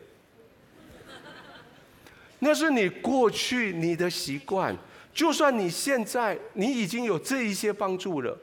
[2.39, 4.75] 那是你过去你的习惯。
[5.13, 8.37] 就算你现在你已经有这一些帮助了，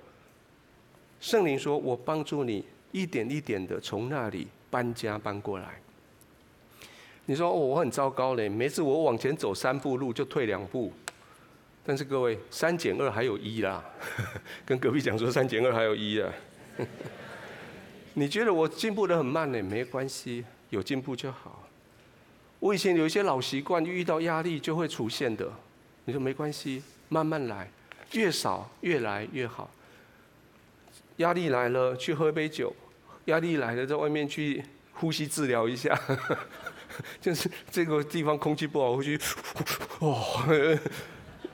[1.18, 5.80] 圣灵说：“我帮助你。”一点一点的从那里搬家搬过来。
[7.26, 10.92] 你说哦，我很糟糕嘞，每次我往前走三步路就退两步。
[11.84, 13.82] 但是各位，三减二还有一啦，
[14.64, 16.32] 跟隔壁讲说三减二还有一啊。
[18.14, 19.62] 你觉得我进步得很慢呢？
[19.62, 21.66] 没关系，有进步就好。
[22.58, 25.50] 我以前有一些老习惯，遇到压力就会出现的。
[26.04, 27.70] 你说没关系，慢慢来，
[28.12, 29.70] 越少越来越好。
[31.18, 32.72] 压力来了，去喝杯酒；
[33.26, 35.98] 压力来了，在外面去呼吸治疗一下。
[37.20, 39.20] 就是这个地方空气不好，回去
[40.00, 40.78] 哦。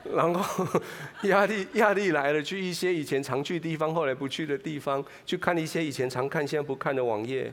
[0.15, 0.81] 然后
[1.29, 7.53] 压力压力来了，去一些以前常去的地方，后来不去的地方，去看一些以前常看现在不看的网页。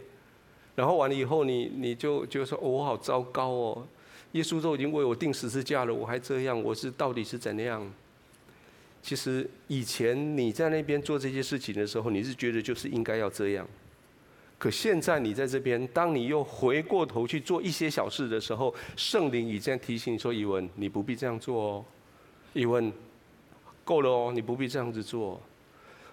[0.75, 3.87] 然后完了以后你，你你就就说：“哦，我好糟糕哦！
[4.33, 7.89] 耶稣都已经为我钉十字架了，我还这样，我是到底是怎样？”
[9.01, 13.67] 其实以前你在那边做这些事情的时候，你是觉得就是应该要这样。
[14.57, 21.85] 可现在你在这边，当你又回过头去做一些小事的时候，圣灵已经提醒你说：“以文，你不必这样做哦。
[22.53, 22.93] 以文，
[23.83, 25.41] 够了哦，你不必这样子做。”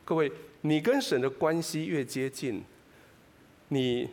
[0.02, 2.62] 各位，你跟神的关系越接近，
[3.68, 4.08] 你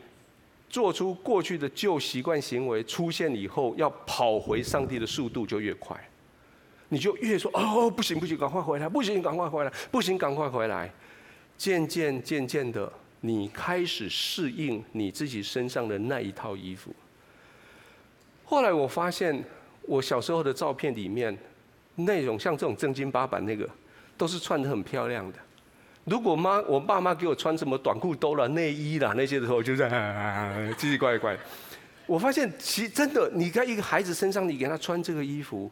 [0.69, 5.97] 做出过去的旧习惯行为出现以后，要跑回上帝的速度就越快。
[6.89, 8.87] 你就越说哦，不行不行，赶快回来！
[8.87, 9.71] 不行，赶快回来！
[9.89, 10.91] 不行，赶快回来！
[11.57, 16.93] 渐渐渐渐的，你开始适应你自己身上的那一套衣服。
[18.43, 19.43] 后来我发现，
[19.81, 21.35] 我小时候的照片里面，
[21.95, 23.67] 那种像这种正经八百那个，
[24.15, 25.39] 都是穿的很漂亮的。
[26.03, 29.89] 如果妈我爸妈给我穿什么短裤兜了内衣啦那些的时候，就在
[30.77, 31.35] 奇奇怪怪。
[32.05, 35.71] 我发现，其实真的，你在一个孩子身上，你给他穿这个衣服。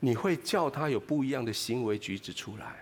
[0.00, 2.76] 你会叫他有不一样的行为举止出来。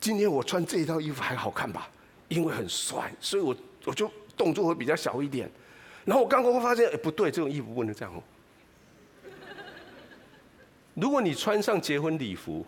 [0.00, 1.88] 今天我穿这一套衣服还好看吧？
[2.28, 5.50] 因为很帅，所以我我就动作会比较小一点。
[6.04, 8.22] 然后我刚刚会发现，哎，不对，这种衣服不能这样。
[10.94, 12.64] 如果你穿上结婚礼服，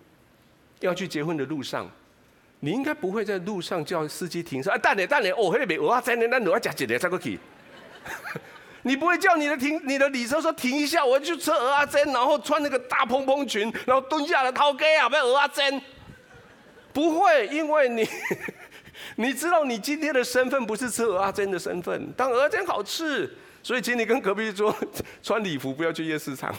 [0.80, 1.90] 要去结婚的路上，
[2.61, 4.70] 你应该不会在路上叫司机停车。
[4.70, 7.38] 哎，等下等下，哦，那边我要在那，那我要加几点再过去。
[8.88, 15.83] 你不会叫你的停，你的礼车说停一下，我要去吃蚵仔煎，然后穿那个大蓬蓬裙，然后蹲下来掏鸡啊，不要蚵仔煎。
[16.94, 18.09] 不会，因为你
[19.16, 23.31] 你知道你今天的身份不是吃蚵仔煎的身份，但蚵仔煎好吃，
[23.62, 24.74] 所以请你跟隔壁说，
[25.22, 26.55] 穿礼服不要去夜市场。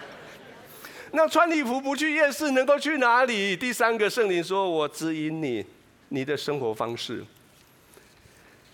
[1.12, 3.54] 那穿礼服不去夜市能够去哪里？
[3.54, 5.66] 第三个圣灵说，我指引你
[6.08, 7.22] 你的生活方式。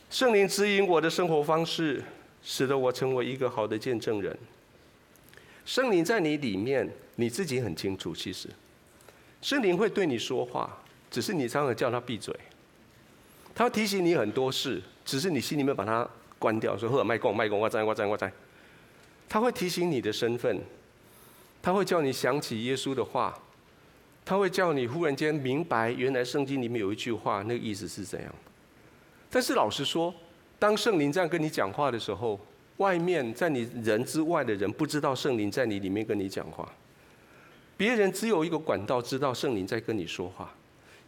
[0.09, 2.05] 圣灵指引我的生活方式。
[2.49, 4.39] 使得我成为一个好的见证人。
[5.65, 8.15] 圣灵在你里面，你自己很清楚。
[8.15, 8.49] 其实，
[9.43, 10.79] 圣灵会对你说话，
[11.11, 12.33] 只是你常常叫他闭嘴。
[13.53, 18.33] 他提醒你很多事，只是你心里面把它关掉，说“呵，麦公麦公，我在我在我在”。
[19.29, 20.61] 他会提醒你的身份，
[21.61, 23.37] 他会叫你想起耶稣的话，
[24.25, 28.33] 他会叫你忽然间明白，原来圣经里面有一句话，那个意思是怎样。
[29.29, 30.15] 但是老实说，
[30.59, 32.39] 当圣灵这样跟你讲话的时候，
[32.79, 36.71] 外面在你人之外的人不知道圣灵在你里面跟你讲话。
[37.77, 40.55] 别人只有一个管道知道圣灵在跟你说话，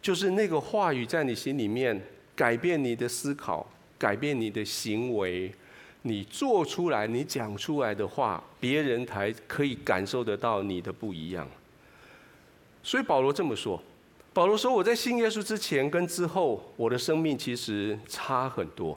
[0.01, 1.99] 就是那个话语在你心里面
[2.35, 3.65] 改变你的思考，
[3.97, 5.51] 改变你的行为，
[6.03, 11.47] 你做出来、你讲出来的话，别人才可以感受得到你的不一样。
[12.83, 13.81] 所以保罗这么说：
[14.31, 18.95] 保罗说，我在信耶稣之前跟之后，我的生命其实差很多。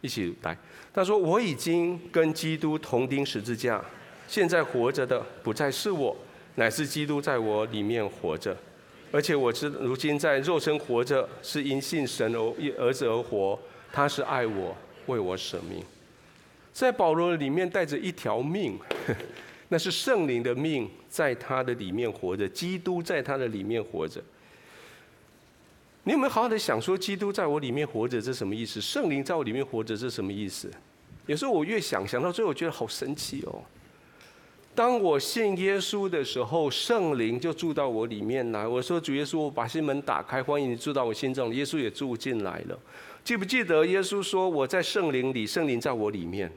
[0.00, 0.56] 一起来。
[0.92, 3.82] 他说：“我已经跟基督同钉十字架，
[4.26, 6.16] 现在活着的不再是我，
[6.56, 8.56] 乃是基督在我里面活着。
[9.12, 13.58] 而且我知如今在肉身活着，是因信神而儿子而活。
[13.92, 14.76] 他是爱我，
[15.06, 15.82] 为我舍命。
[16.72, 18.78] 在保罗里面带着一条命，
[19.68, 22.48] 那是圣灵的命，在他的里面活着。
[22.48, 24.22] 基督在他的里面活着。
[26.04, 28.80] 你有没有好好的想说，基督在我里面活着，这什么意思？
[28.80, 30.70] 圣灵在我里面活着，这什么意思？
[31.26, 33.62] 有时候我越想，想到最后，我觉得好神奇哦。
[34.74, 38.66] 当我信耶稣的时候，圣灵就住到我里面来。
[38.66, 41.54] 我说主耶稣，我把心门打开，欢迎你住到我心中。
[41.54, 42.78] 耶稣也住进来了。
[43.22, 46.50] 记不记得耶稣说我在圣灵里，圣灵在我里面？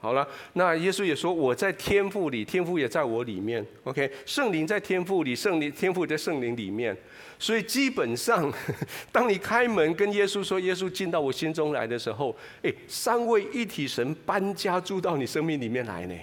[0.00, 3.64] 好了，那耶稣也说我在天父里，天父也在我里面。
[3.82, 6.96] OK，圣灵在天父里，圣灵天父在圣灵里面。
[7.40, 8.52] 所以基本上，
[9.10, 16.14] 当你开门跟耶稣说耶稣进到我心中来的时候，诶，三位一体神搬家住到你生命里面来呢。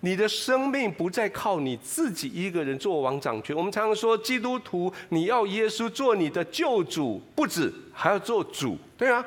[0.00, 3.56] 你的生命不再靠你自己一个人做王掌权。
[3.56, 9.24] 我们常常说，基督徒你要耶稣做你的救主，不止还要做主，对啊。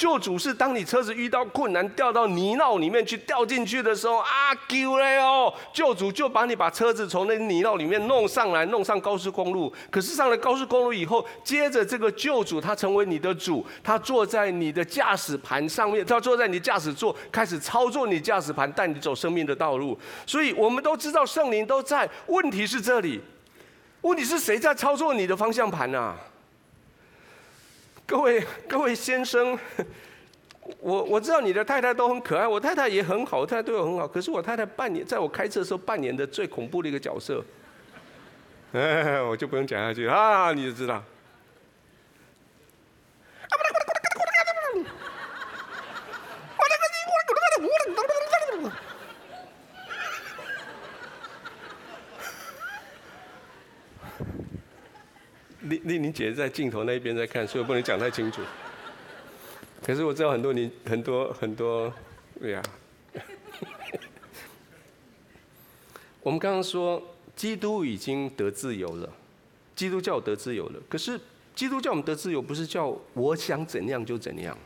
[0.00, 4.26] 救主是当你车子遇到困难，掉到泥淖里面去，掉进去的时候啊，
[4.66, 5.52] 救嘞哦！
[5.74, 9.70] 救主就把你把车子从那泥淖里面弄上来，弄上高速公路。
[9.90, 19.98] 可是上了高速公路以后，接着这个救主他成为你的主，他坐在你的驾驶盘上面，他坐在你驾驶座，开始操作你驾驶盘，带你走生命的道路。
[20.26, 23.20] 所以我们都知道圣灵都在，问题是这里，
[24.00, 26.16] 问题是谁在操作你的方向盘啊？
[28.10, 29.56] 各位 各位先生，
[30.82, 34.08] 我我知道你的太太都很可爱，我太太也很好，我太太对我很好。
[34.08, 37.44] 可是我太太半年，在我开车的时候扮演的最恐怖的一个角色，
[38.72, 41.00] 哎，我就不用讲下去啊，你就知道。
[55.70, 58.42] 丽丽玲姐在镜头那边在看，所以我不能讲太清楚。
[59.80, 61.92] 可是我知道很多你很多很多，
[62.40, 62.60] 对呀。
[66.22, 67.00] 我们刚刚说
[67.36, 69.08] 基督已经得自由了，
[69.76, 70.82] 基督教得自由了。
[70.88, 71.18] 可是
[71.54, 74.58] 基督教我们得自由，不是叫我想怎样就怎样。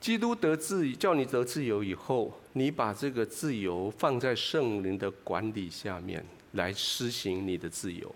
[0.00, 8.14] 基督得自叫你得自由以后，你把这个自由放在圣灵的管理下面来施行你的自由。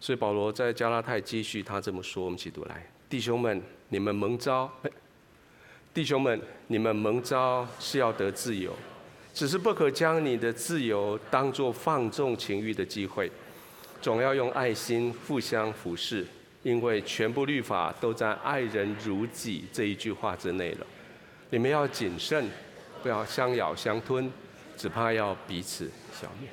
[0.00, 4.70] 所以保罗在加拉太继续他这么说，我们一起读来，弟兄们，你们蒙召，
[5.92, 8.74] 弟兄们，你们蒙召是要得自由，
[9.34, 13.30] 只是不可将你的自由当作放纵情欲的机会，
[14.00, 16.26] 总要用爱心互相服侍，
[16.62, 20.86] 因为全部律法都在爱人如己这一句话之内了。
[21.50, 22.48] 你们要谨慎，
[23.02, 24.32] 不要相咬相吞，
[24.76, 26.48] 只怕要彼此消灭。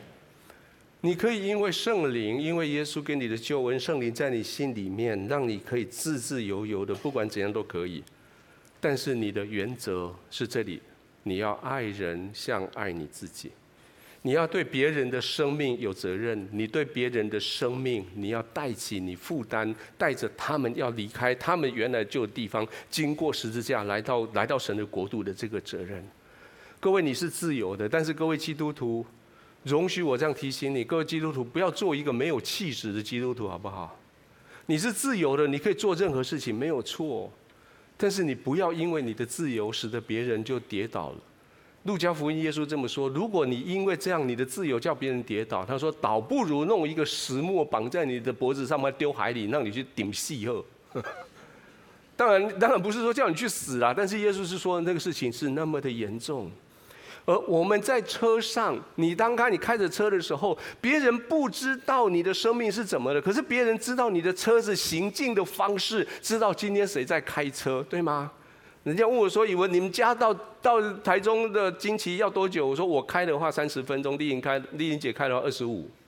[1.02, 8.04] 你可以因为圣灵，因为耶稣给你的救恩，圣灵在你心里面，让你可以自自由由的，不管怎样都可以。
[8.80, 10.82] 但是你的原则是这里，
[11.22, 13.52] 你要爱人像爱你自己，
[14.24, 26.04] 你要对别人的生命有责任，你对别人的生命，你要带起你负担，带着他们要离开他们原来旧的地方，经过十字架来到来到神的国度的这个责任。
[26.80, 29.06] 各位，你是自由的，但是各位基督徒。
[29.68, 34.00] 容许我这样提醒你，各位基督徒，不要做一个没有气质的基督徒，好不好？
[34.66, 37.32] 你是自由的，你可以做任何事情，没有错。
[37.98, 41.18] 但是你不要因为你的自由，使得别人就跌倒了。
[41.84, 50.66] 路加福音耶稣这么说：如果你因为这样你的自由叫别人跌倒，他说倒不如弄一个石磨绑在你的脖子上面丢海里，让你去顶戏后。
[52.18, 56.52] 当然，当然不是说叫你去死啊，但是耶稣是说那个事情是那么的严重。
[57.28, 68.32] 而我们在车上，你当开你开着车的时候，别人不知道你的生命是怎么的，可是别人知道你的车子行进的方式，知道今天谁在开车，对吗？
[68.84, 75.92] 人家问我说：“以为你们家到到台中的惊奇要多久？”我说：“我开的话三十分钟，丽颖开丽颖姐开的话二十五。”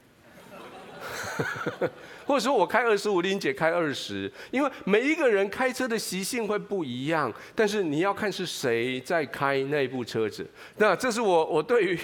[2.30, 10.48] 或者说我开二十五，林姐开二十，因为每一个人开车的习性会不一样，但是你要看是谁在开那部车子。
[10.78, 12.00] 那这是我我对于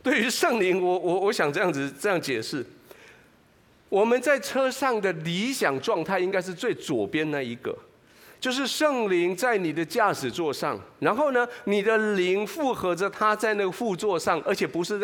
[0.00, 2.64] 对于圣灵，我我我想这样子这样解释。
[3.88, 7.76] 我们在车上的理想状态应该是最左边那一个，
[8.44, 15.00] 就是圣灵在你的驾驶座上，然后呢，你的灵附和着他在那个副座上，而且不是。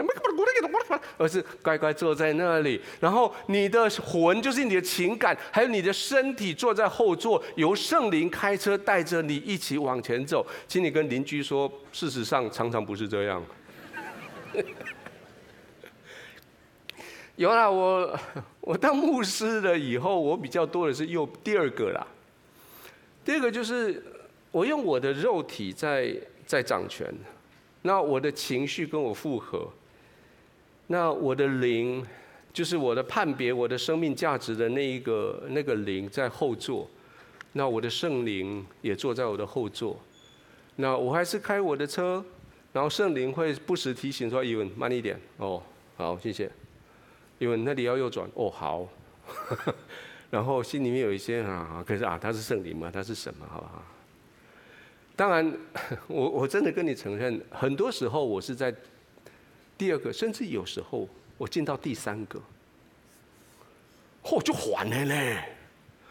[1.17, 2.79] 而是乖乖坐在那里。
[3.01, 10.47] 然后你的魂就是你的情感，还有你的身体坐在后座，由圣灵开车带着你一起往前走。
[10.69, 13.43] 请你跟邻居说，事实上常常不是这样。
[17.37, 18.19] 有啦，我
[18.61, 22.07] 我当牧师了以后，我比较多的是用第二个啦。
[23.31, 24.03] 第二个就是
[24.51, 26.13] 我用我的肉体在
[26.45, 27.15] 在掌权，
[27.83, 29.71] 那我的情绪跟我复合，
[30.89, 32.05] 那我的灵
[32.53, 36.91] 就是我的判别我的生命价值的那一个那个灵在后座，
[37.53, 39.97] 那我的圣灵也坐在我的后座，
[40.75, 42.25] 那我还是开我的车，
[42.73, 45.63] 然后圣灵会不时提醒说：“伊文慢一点哦，
[45.97, 46.51] 好，谢谢。”
[47.39, 48.89] 因为那里要右转哦，好，
[50.31, 53.83] 然后心里面有一些啊，可是啊，他是圣灵嘛，他是什么，好不好？
[55.17, 55.53] 当然，
[56.07, 58.75] 我我真的跟你承认，很多时候我是在
[59.77, 62.41] 第二个，甚至有时候我进到第三个，
[64.23, 65.43] 嚯，就烦了嘞，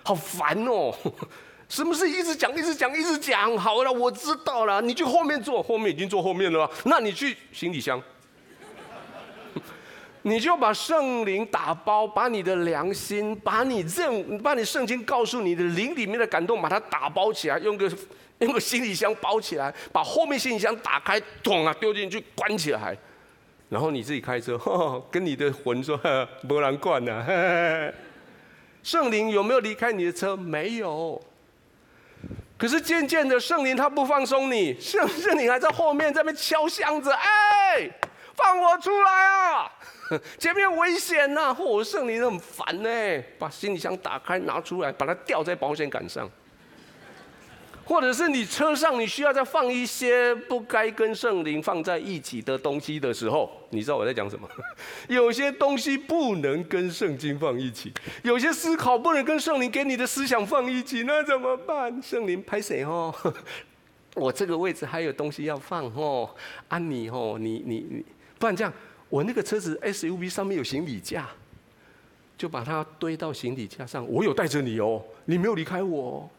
[0.03, 0.93] 好烦哦！
[1.69, 8.01] 什么事一直讲，一直讲，一直讲，好了，我知道了，你去后面坐，后面已经坐后面了，那你去行李箱。
[10.23, 17.89] 你就把圣灵打包，把你的良心，把你认，把你圣经告诉你的灵里面的感动，把它打包起来，用个
[18.39, 22.97] 用个行李箱包起来，把后面行李箱打开，咚啊丢进去，关起来，
[23.69, 25.99] 然后你自己开车，呵 呵跟你的魂说，
[26.43, 27.25] 没人管呐。
[28.81, 30.35] 圣灵有没有离开你的车？
[30.35, 31.21] 没有。
[32.57, 37.89] 可是渐渐的，圣灵他不放松你，圣圣灵还在后面在那边敲箱子，哎，
[38.35, 39.71] 放我出来啊！
[40.39, 41.53] 前面危险呐！
[41.53, 46.29] 嚯，圣灵很烦呢，把行李箱打开拿出来，把它吊在保险杆上。
[47.85, 54.47] 或者是你车上你需要再放一些不该跟圣灵放在一起的东西的时候，你知道我在讲什么？
[55.09, 57.91] 有些东西不能跟圣经放一起，
[58.21, 61.99] 有些思考不能跟圣灵给你的思想放一起，那怎么办？
[61.99, 63.11] 圣灵拍谁哦？
[64.13, 66.29] 我这个位置还有东西要放哦，
[66.67, 68.05] 啊你哦，你你你，
[68.37, 68.71] 不然这样。
[69.09, 71.27] 我那个车子 SUV 上面有行李架，
[72.37, 74.07] 就把它堆到行李架上。
[74.07, 76.29] 我有带着你哦，你没有离开我。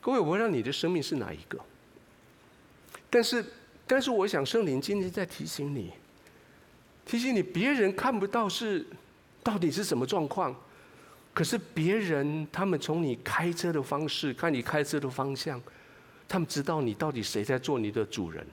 [0.00, 1.58] 各位，我让你的生命是哪一个？
[3.10, 3.44] 但是，
[3.86, 5.90] 但是，我想圣灵今天在提醒你，
[7.04, 8.86] 提醒你，别人看不到是
[9.42, 10.54] 到底是什么状况，
[11.34, 15.60] 可是别人他们从你开车的方式，看你开车的方向，
[16.28, 18.46] 他们知道你到底谁在做你的主人。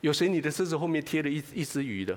[0.00, 0.28] 有谁？
[0.28, 2.16] 你的车子后面贴了一一只鱼的，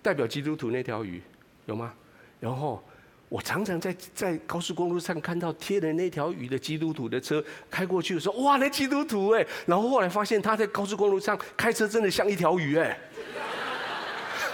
[0.00, 1.20] 代表基督徒那条鱼，
[1.66, 1.92] 有吗？
[2.38, 2.82] 然后
[3.28, 9.44] 我常常在在高速公路上看到贴的那条鱼的基督徒的车开过去的时候，哇，那基督徒哎！
[9.66, 12.98] 然后后来发现他在高速公路上开车真的像一条鱼哎，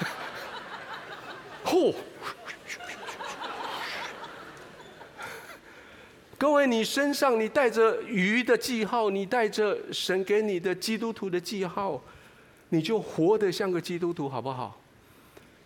[1.64, 1.94] 嚯！
[6.36, 12.02] 各位，你身上你带着鱼的记号，你带着神给你的基督徒的记号，
[12.70, 14.80] 你就活得像个基督徒，好不好？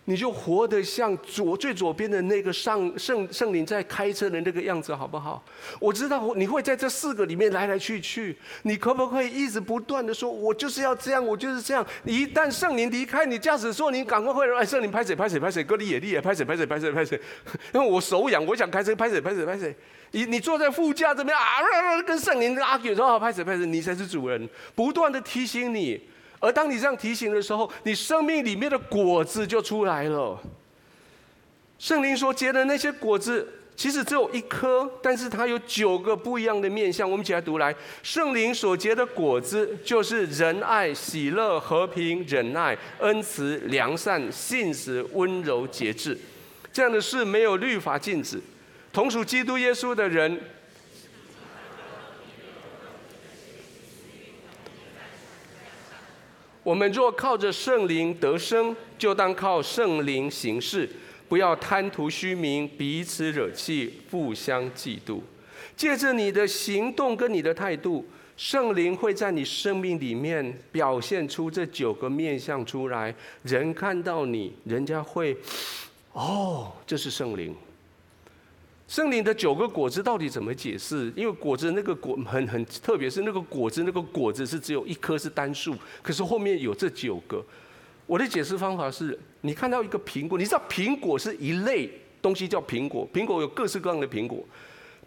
[0.09, 5.43] 你就活得像左最左边的那个上圣圣灵在开车的那个样子，好不好？
[5.79, 11.85] 我知道你会在这四个里面来来去去，你可不可以一直不断的说，我就是要这样，我就是这样。
[12.05, 17.21] 一旦圣灵离开你驾驶座，你赶快回来圣灵拍谁拍谁拍谁，哥，你也力也拍谁拍谁拍谁拍谁，
[17.75, 19.75] 因为我手痒，我想开车拍谁拍谁拍谁。
[20.09, 26.01] 你你坐在副驾这边啊，跟圣灵拉锯说好拍谁拍谁，你才是主人，不断的提醒你。
[26.39, 30.39] 而当你这样提醒的时候，你生命里面的果子就出来了。
[31.77, 37.09] 圣灵所结的那些果子，其实只有一颗，但是它有九个不一样的面相。
[37.09, 46.17] 我们一起来读来，圣灵所结的果子，就是仁爱、喜乐、和平、忍耐、恩慈、良善、信实、温柔、节制。
[46.71, 48.41] 这样的事没有律法禁止。
[48.93, 50.39] 同属基督耶稣的人。
[56.69, 60.87] 我们若靠着圣灵得生，就当靠圣灵行事，
[61.27, 65.19] 不要贪图虚名，彼此惹气，互相嫉妒。
[65.75, 68.05] 借着你的行动跟你的态度，
[68.37, 73.15] 圣灵会在你生命里面表现出这九个面向出来。
[73.41, 75.35] 人看到你，人家会，
[76.13, 77.55] 哦，这是圣灵。
[78.89, 81.13] 圣灵的九个果子到底怎么解释？
[81.15, 87.45] 因为果子那个果很很特别，是那个果子那个果子是只有一颗是单数，可是后面有这九个。
[88.07, 91.87] 我的解释方法是，你看到一个苹果，你知道苹果是一类
[92.19, 94.43] 东西叫苹果，苹果有各式各样的苹果，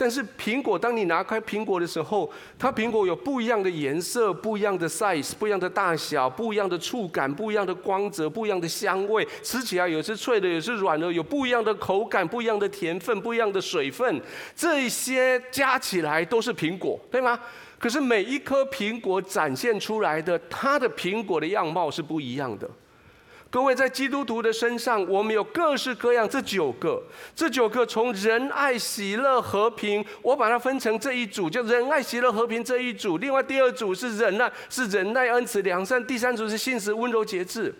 [0.03, 2.29] 但是苹果，当你拿开苹果的时候，
[2.59, 14.21] 它苹果有不一样的颜色、不一样的 size、不一样的大小、不一样的触感、不一样的光泽、不一样的香味，吃起来有是脆的，有是软的，有不一样的口感、不一样的甜分、不一样的水分，
[14.57, 17.39] 这些加起来都是苹果，对吗？
[17.79, 22.69] 可是每一颗苹果展现出来的，它的苹果的样貌是不一样的。
[23.53, 27.03] 各位，在基督徒的身上，我们有各式各样这九个，
[27.37, 33.19] 这九个从仁爱、喜乐、和平，我把它分成这一组，叫仁爱、喜乐、和平这一组。
[33.19, 36.03] 另外第二组是忍耐，是忍耐、恩慈、良善。
[36.07, 37.75] 第三组是信实、温柔、节制。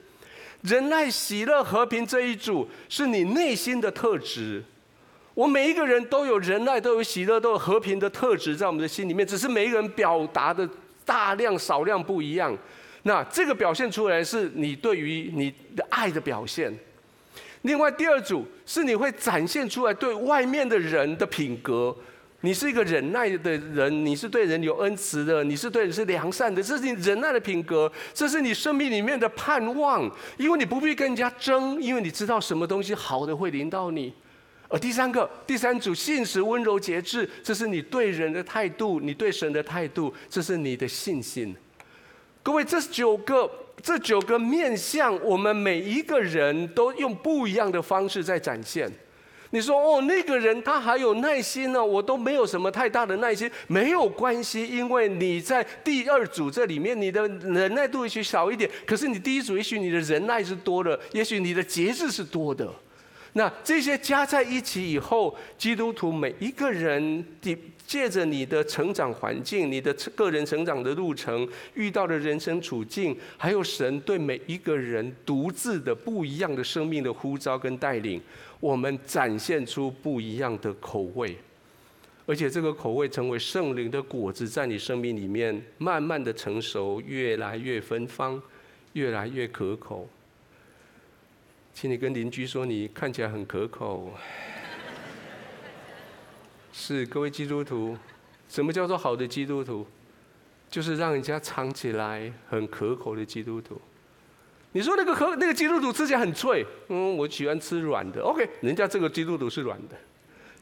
[0.61, 4.63] 仁爱、喜乐、和平这一组是你内心的特质。
[5.33, 10.69] 我每一个人都有仁爱，都有喜乐，都有和平的特质在我们的心里面，只是每一个人表达的
[11.07, 12.55] 大量少量不一样。
[13.05, 16.73] 那这个表现出来是你对于你的爱的表现。
[17.63, 21.97] 另外第二组是你会展现出来对外面的人的品格。
[22.45, 30.11] 你是一个忍耐的人，你是对人有恩慈的，你是对人是良善的，这是你忍耐的品格，这是你生命里面的盼望。
[30.37, 34.13] 因为你不必跟人家争，因为你知道什么东西好的会临到你。
[34.67, 41.55] 而第三个第三组信实、温柔、节制，这是你对人的态度，你对神的态度，这是你的信心。
[42.43, 43.49] 各位，这九个
[43.81, 48.91] 这九个面向，我们每一个人都用不一样的方式在展现。
[49.51, 62.69] 你说哦，那个人他还有耐心呢，我都没有什么太大的耐心，没有关系，因为你在第二组这里面，你的忍耐度也许少一点，可是你第一组也许你的忍耐是多的，也许你的节制是多的。
[63.35, 67.57] 那这些加在一起以后，基督徒每一个人的。
[67.93, 78.19] 借着你的成长环境、你的个人成长的路程、遇到的人生处境，还有神对每一个人独自的不一样的生命的呼召跟带领，
[78.61, 81.37] 我们展现出不一样的口味，
[82.25, 88.41] 而且这个口味成为圣灵的果子，在你生命里面慢慢的成熟，越来越芬芳，
[88.95, 90.09] 越来越可口。
[91.75, 94.11] 请你跟邻居说，你看起来很可口。
[96.73, 97.97] 是各位基督徒，
[98.49, 99.87] 什么叫做好的基督徒？
[100.71, 103.79] 就是让人家尝起来很可口的基督徒。
[104.73, 108.23] 你说那个可那个基督徒吃起来很脆，嗯，我喜欢吃软的。
[108.23, 109.97] OK，人家这个基督徒是软的。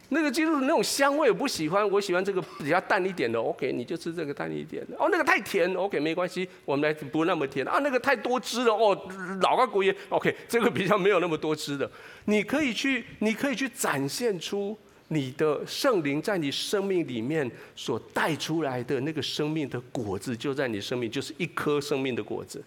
[0.09, 3.41] 那个基督徒那种香味我不喜欢，我喜欢这个比较淡一点的。
[3.41, 4.97] OK，你就吃这个淡一点的。
[4.99, 7.79] 哦，那个太甜，OK，没关系，我们来不那么甜啊。
[7.79, 9.01] 那个太多汁了，哦，
[9.43, 11.89] 老个鬼爷，OK，这个比较没有那么多汁的。
[12.25, 14.77] 你可以去，你可以去展现出。
[15.13, 22.63] 你的圣灵在你生命里面所带出来的那个生命的果子，就在你生命，就是一颗生命的果子。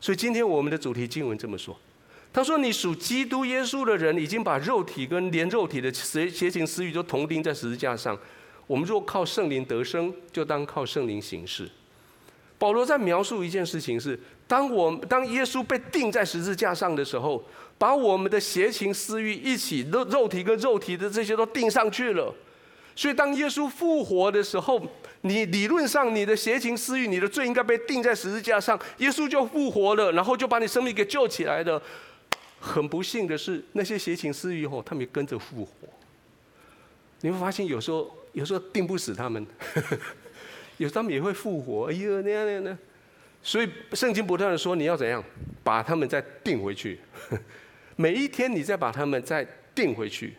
[0.00, 1.76] 所以今天我们的主题经文这么说：
[2.32, 8.16] 他说，你属基督耶稣的人，已经把肉体跟连肉体的邪邪情私欲都同钉在十字架上。
[8.68, 11.68] 我们若靠圣灵得生，就当靠圣灵行事。
[12.60, 17.42] 保罗在描述一件事情是：当我当耶稣被钉在十字架上的时候。
[17.80, 22.30] 把我们的邪情私欲一起肉肉体跟肉体的这些都钉上去了，
[22.94, 24.78] 所以当耶稣复活的时候，
[25.22, 31.82] 你理论上你的邪情私欲、你的罪应该被钉在十字架上，耶稣就复活了，然后就把你生命给救起来了。
[32.58, 35.88] 很不幸的是，那些邪情私欲后，他们也跟着复活。
[37.22, 39.46] 你会发现，有时候有时候钉不死他们，
[40.80, 41.90] 有时他们也会复活。
[41.90, 42.78] 哎呦，那样那样那样，
[43.42, 45.22] 所以圣经不断的说，你要怎样
[45.62, 46.98] 把他们再定回去。
[47.96, 50.32] 每一天，你再把他们再定回去，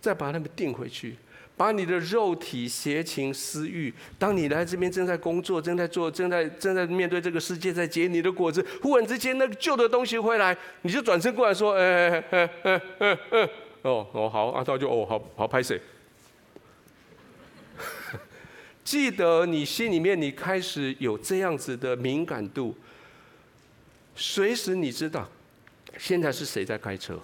[0.00, 1.16] 再把他们定回去，
[1.54, 3.92] 把你的肉体邪情私欲。
[4.18, 8.64] 当你来这边正在工作，正在做，正在正在面对这个世界，在结你的果子。
[8.80, 13.50] 忽然之间，那个旧的东西回来，你就转身过来说：“哎哎哎哎哎哎，
[13.82, 15.78] 哦哦好，阿涛就哦好好拍谢。”
[18.84, 22.76] 记得你心里面，你开始有这样子的敏感度，
[24.14, 25.28] 随时你知道。
[25.96, 27.18] 现在是谁在开车？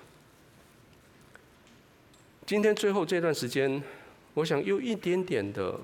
[2.46, 3.82] 今天最后这段时间，
[4.32, 5.78] 我想用一点点的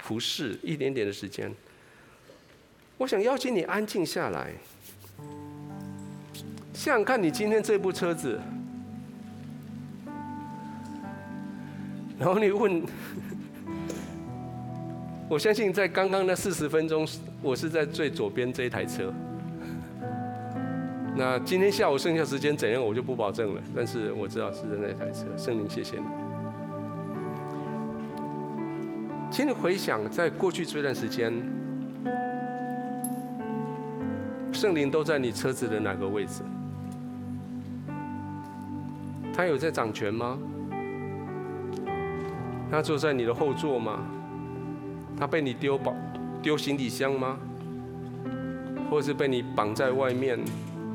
[0.00, 1.54] 服侍，一点点的时间，
[2.98, 4.52] 我想邀请你安静下来，
[6.74, 8.40] 想想看你今天这部车子，
[12.18, 12.84] 然后你问，
[15.30, 17.06] 我相信在刚刚那四十分钟，
[17.40, 19.14] 我是在最左边这一台车。
[21.14, 23.62] 那今天下午剩下时间怎样，我就不保证了。
[23.72, 25.26] 但是我知道是在那台车。
[25.36, 26.02] 圣灵，谢谢你。
[29.30, 31.32] 请你回想，在过去这段时间，
[34.52, 36.42] 圣灵都在你车子的哪个位置？
[39.32, 40.36] 他有在掌权吗？
[42.68, 44.00] 他坐在你的后座吗？
[45.20, 45.94] 他被你丢包
[46.42, 47.36] 丢行李箱吗？
[48.90, 50.40] 或是被你绑在外面，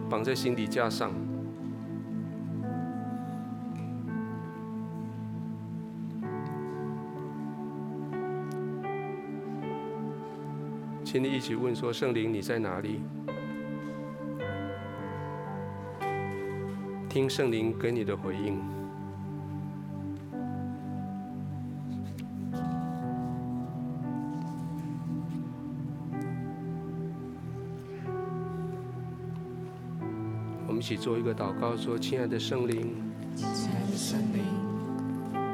[0.10, 1.12] 绑在行李架上？
[11.04, 13.02] 请你一起问说：圣灵，你在哪里？
[17.08, 18.60] 听圣灵给你的回应。
[30.86, 32.96] 起做一个祷告，说：亲爱的圣灵，
[33.36, 34.44] 亲爱的圣灵，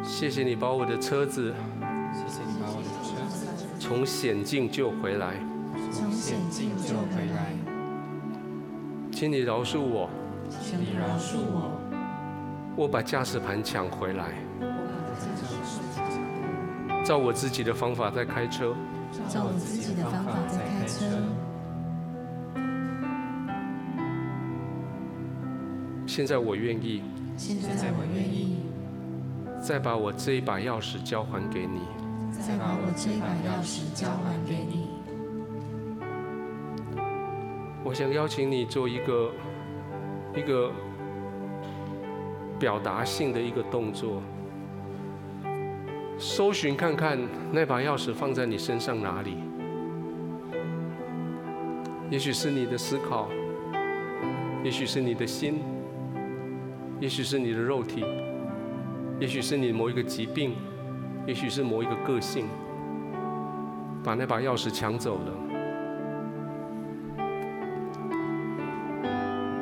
[0.04, 1.54] 谢谢你把我的车子，
[2.12, 3.48] 谢谢你把我的车子
[3.80, 5.36] 从险境救回来，
[5.90, 7.54] 从险境救回来，
[9.10, 10.10] 请你饶恕我。
[10.62, 11.80] 请你饶恕我，
[12.76, 14.34] 我把驾驶盘抢回来，
[17.06, 18.76] 照我自己的方法在开车，
[19.30, 21.06] 照我自己的方法在开车。
[26.14, 27.02] 现在我愿意，
[27.38, 28.58] 现在我愿意，
[29.62, 31.80] 再把我这一把钥匙交还给你，
[32.30, 34.90] 再把我这一把钥匙交还给你。
[37.86, 39.32] 我想邀请你做一个。
[40.34, 40.72] 一个
[42.58, 44.22] 表达性的一个动作，
[46.18, 47.20] 搜寻看看
[47.52, 49.36] 那把钥匙放在你身上哪里？
[52.10, 53.28] 也许是你的思考，
[54.64, 55.60] 也许是你的心，
[57.02, 58.06] 也许是你的肉体，
[59.20, 60.54] 也许是你某一个疾病，
[61.26, 62.46] 也许是某一个个性，
[64.04, 65.34] 把那把钥匙抢走了。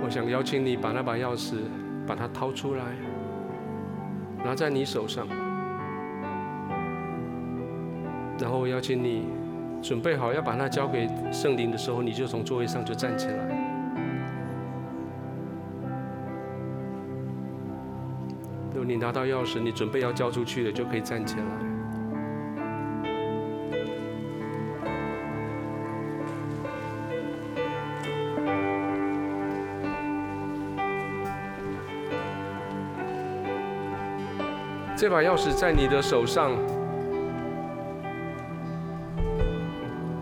[0.04, 1.56] 我想邀请你把那把钥匙，
[2.06, 2.84] 把它掏出来，
[4.44, 5.26] 拿在你手上，
[8.38, 9.28] 然后邀请你
[9.82, 13.59] 准备好要把它交给圣灵的时候，你就从座位上就站起来。
[19.00, 21.44] 拿到钥匙，你准备要交出去了，就可以站起来。
[34.96, 36.52] 这把钥匙在你的手上，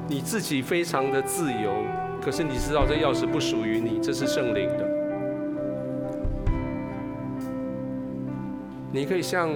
[0.07, 1.73] 你自己非常的自由，
[2.21, 4.86] 可是你知道这钥匙不属于你，这是圣灵的。
[8.97, 9.47] 你可以像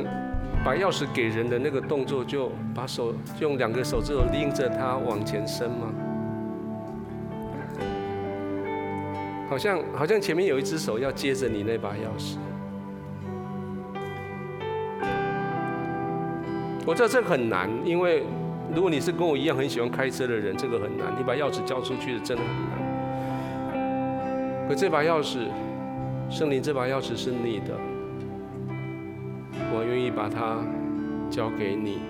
[0.64, 5.92] 把钥匙给人的那个动作，就把手用两个手指头拎着它往前伸吗？
[9.50, 12.38] 好像好像前面有一只手要接着你那把钥匙。
[16.86, 18.24] 我知道这个很难，因为
[18.76, 21.12] 如果你是跟我一样很喜欢开车的人，这个很难。
[21.18, 22.78] 你把钥匙交出去的真的很难。
[24.70, 25.48] 可这把钥匙，
[26.30, 27.76] 圣灵这把钥匙是你的，
[29.82, 30.64] 我愿意把它
[31.28, 32.02] 交给你。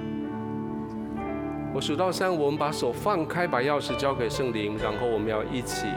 [1.74, 5.88] 我数到三，我们把手放开，把钥匙交给圣灵，然后我们要一起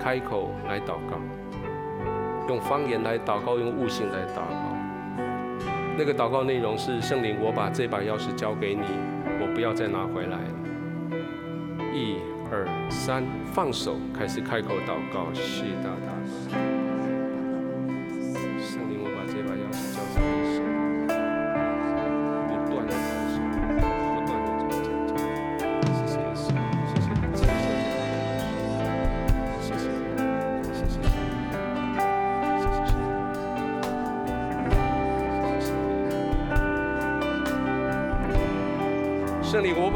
[0.00, 1.20] 开口来祷告，
[2.48, 4.74] 用方言来祷告，用悟性来祷告。
[5.98, 8.86] 那个祷告内容是：圣灵，我把这把钥匙交给你，
[9.38, 11.12] 我不要再拿回来了。
[11.92, 12.16] 一、
[12.50, 13.22] 二、三，
[13.52, 16.37] 放手，开始开口祷告，谢大大。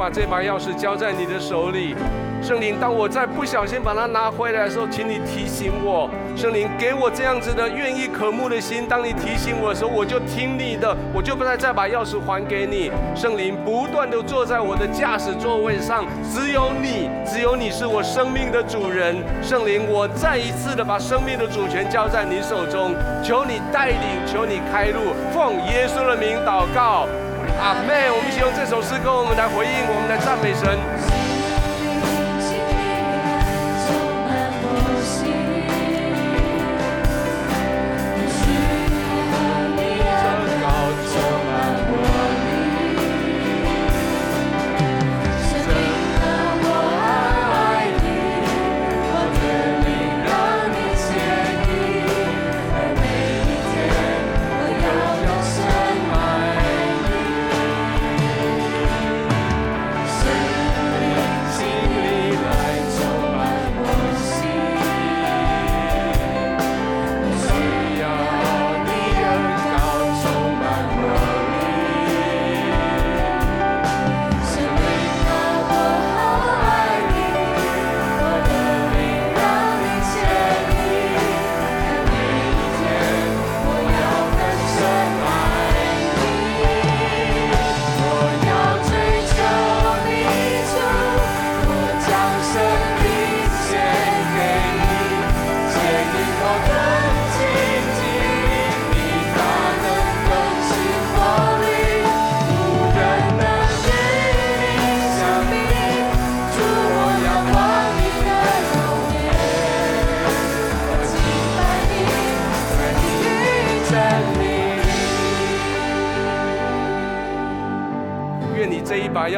[0.02, 1.94] 把这把钥匙交在你的手里。
[2.42, 6.10] 圣灵，当我再不小心把它拿回来的时候，请你提醒我。
[6.34, 8.84] 圣灵，给我这样子的愿意渴慕的心。
[8.88, 12.90] 当你提醒我的时候，我就听你的，我就不再再把钥匙还给你。
[13.14, 19.14] 圣灵，不断地坐在我的驾驶座位上，只有你，只有你是我生命的主人。
[19.40, 22.92] 圣灵，我再一次的把生命的主权交在你手中，
[23.22, 27.06] 求你带领，求你开路，奉耶稣的名祷告。
[27.62, 28.10] 阿妹！
[28.10, 31.21] 我们一起用这首诗歌，我们来回应，我们的赞美神。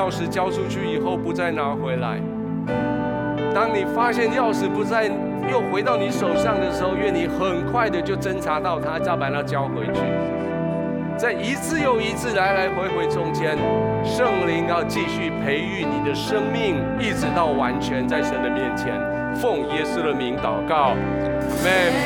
[0.04, 2.20] 钥匙交出去以后，不再拿回来。
[3.54, 5.04] 当你发现钥匙不再
[5.50, 10.00] 又回到你手上的时候，愿你很快的就侦查到它，再把它交回去。
[11.16, 13.56] 在一次又一次来来回回中间，
[14.04, 18.92] 圣灵要继续培育你的生命，一直到完全在神的面前。
[19.34, 20.92] 奉耶稣的名祷告
[21.64, 22.04] ，Amen。